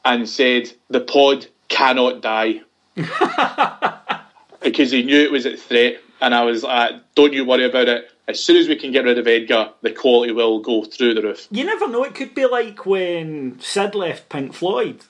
[0.06, 2.62] and said, The pod cannot die.
[4.62, 5.98] because he knew it was at threat.
[6.22, 9.06] And I was like, Don't you worry about it as soon as we can get
[9.06, 11.48] rid of Edgar, the quality will go through the roof.
[11.50, 12.04] You never know.
[12.04, 15.02] It could be like when Syd left Pink Floyd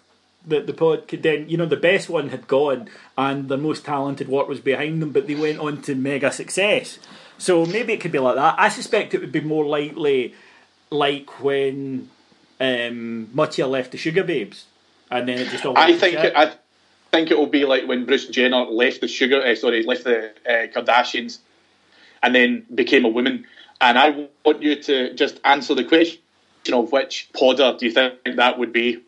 [0.45, 3.86] That the pod could then, you know, the best one had gone and the most
[3.86, 6.99] talented work was behind them, but they went on to mega success.
[7.38, 8.55] So maybe it could be like that.
[8.57, 10.36] I suspect it would be more likely
[10.89, 12.09] like when
[12.59, 14.63] um, Mutya left the Sugababes,
[15.11, 15.78] and then it just all.
[15.78, 16.53] I think it, I
[17.11, 19.41] think it will be like when Bruce Jenner left the sugar.
[19.41, 21.39] Uh, sorry, left the uh, Kardashians,
[22.24, 23.45] and then became a woman.
[23.80, 26.20] And I want you to just answer the question
[26.74, 29.03] of which podder do you think that would be?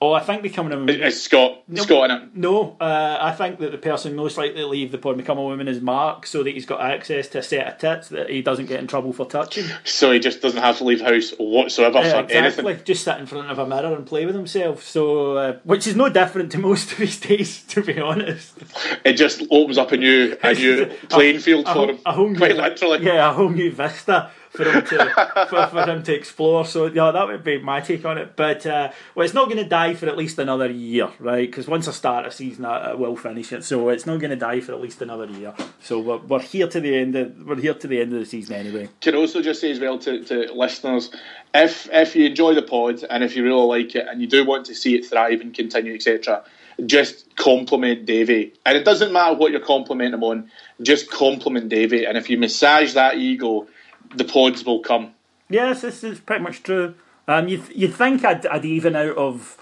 [0.00, 1.02] Oh, I think becoming a woman.
[1.02, 2.36] Is Scott no, Scott in it?
[2.36, 5.38] No, uh, I think that the person most likely to leave the pod and become
[5.38, 8.30] a woman is Mark, so that he's got access to a set of tits that
[8.30, 9.64] he doesn't get in trouble for touching.
[9.82, 12.36] So he just doesn't have to leave house whatsoever for exactly.
[12.36, 12.84] anything.
[12.84, 14.84] Just sit in front of a mirror and play with himself.
[14.84, 18.56] So, uh, which is no different to most of his days, to be honest.
[19.04, 21.98] It just opens up a new a new playing field a, for him.
[22.06, 23.04] A whole quite new, literally.
[23.04, 26.64] Yeah, a whole new vista for him to for, for, him to explore.
[26.64, 28.36] So yeah, that would be my take on it.
[28.36, 31.48] But uh, well, it's not going to die for at least another year, right?
[31.48, 33.64] Because once I start a season, I, I, will finish it.
[33.64, 35.54] So it's not going to die for at least another year.
[35.80, 37.16] So we're, we're here to the end.
[37.16, 38.88] Of, we're here to the end of the season anyway.
[39.00, 41.10] Can also just say as well to, to listeners,
[41.54, 44.44] if if you enjoy the pod and if you really like it and you do
[44.44, 46.44] want to see it thrive and continue, etc
[46.86, 48.52] just compliment Davy.
[48.64, 52.04] And it doesn't matter what you're complimenting him on, just compliment Davy.
[52.04, 53.66] And if you massage that ego
[54.14, 55.12] the pods will come.
[55.48, 56.94] Yes, this is pretty much true.
[57.26, 59.58] Um, you you think I'd, I'd even out of,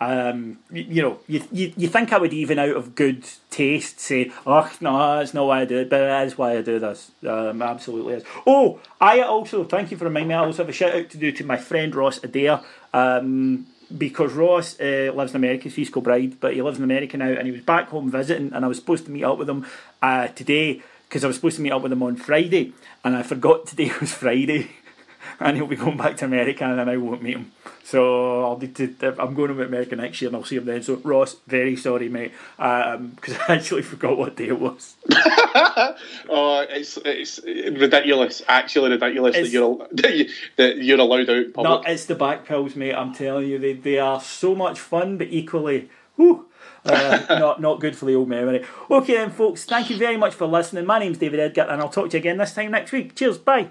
[0.00, 4.00] um, you, you know, you, you you think I would even out of good taste
[4.00, 7.10] say, oh no, that's not why I do it, but is why I do this.
[7.26, 8.24] Um, absolutely is.
[8.46, 10.34] Oh, I also thank you for reminding me.
[10.34, 12.60] I also have a shout out to do to my friend Ross Adair.
[12.94, 17.16] Um, because Ross uh, lives in America, he's East Kilbride, but he lives in America
[17.16, 19.48] now, and he was back home visiting, and I was supposed to meet up with
[19.48, 19.64] him
[20.02, 23.22] uh, today because I was supposed to meet up with him on Friday, and I
[23.22, 24.70] forgot today was Friday,
[25.40, 27.52] and he'll be going back to America, and then I won't meet him.
[27.84, 29.16] So I'll need to.
[29.18, 30.82] I'm going to America next year, and I'll see him then.
[30.82, 34.96] So Ross, very sorry, mate, because um, I actually forgot what day it was.
[36.28, 38.42] oh, it's it's ridiculous.
[38.46, 39.88] Actually, ridiculous it's, that you're
[40.56, 41.52] that you're allowed out.
[41.54, 41.64] Public.
[41.64, 42.94] No, it's the back pills, mate.
[42.94, 46.47] I'm telling you, they they are so much fun, but equally, whew,
[46.88, 48.64] uh, not not good for the old memory.
[48.90, 49.64] Okay then, folks.
[49.64, 50.86] Thank you very much for listening.
[50.86, 53.14] My name's David Edgar, and I'll talk to you again this time next week.
[53.14, 53.38] Cheers.
[53.38, 53.70] Bye.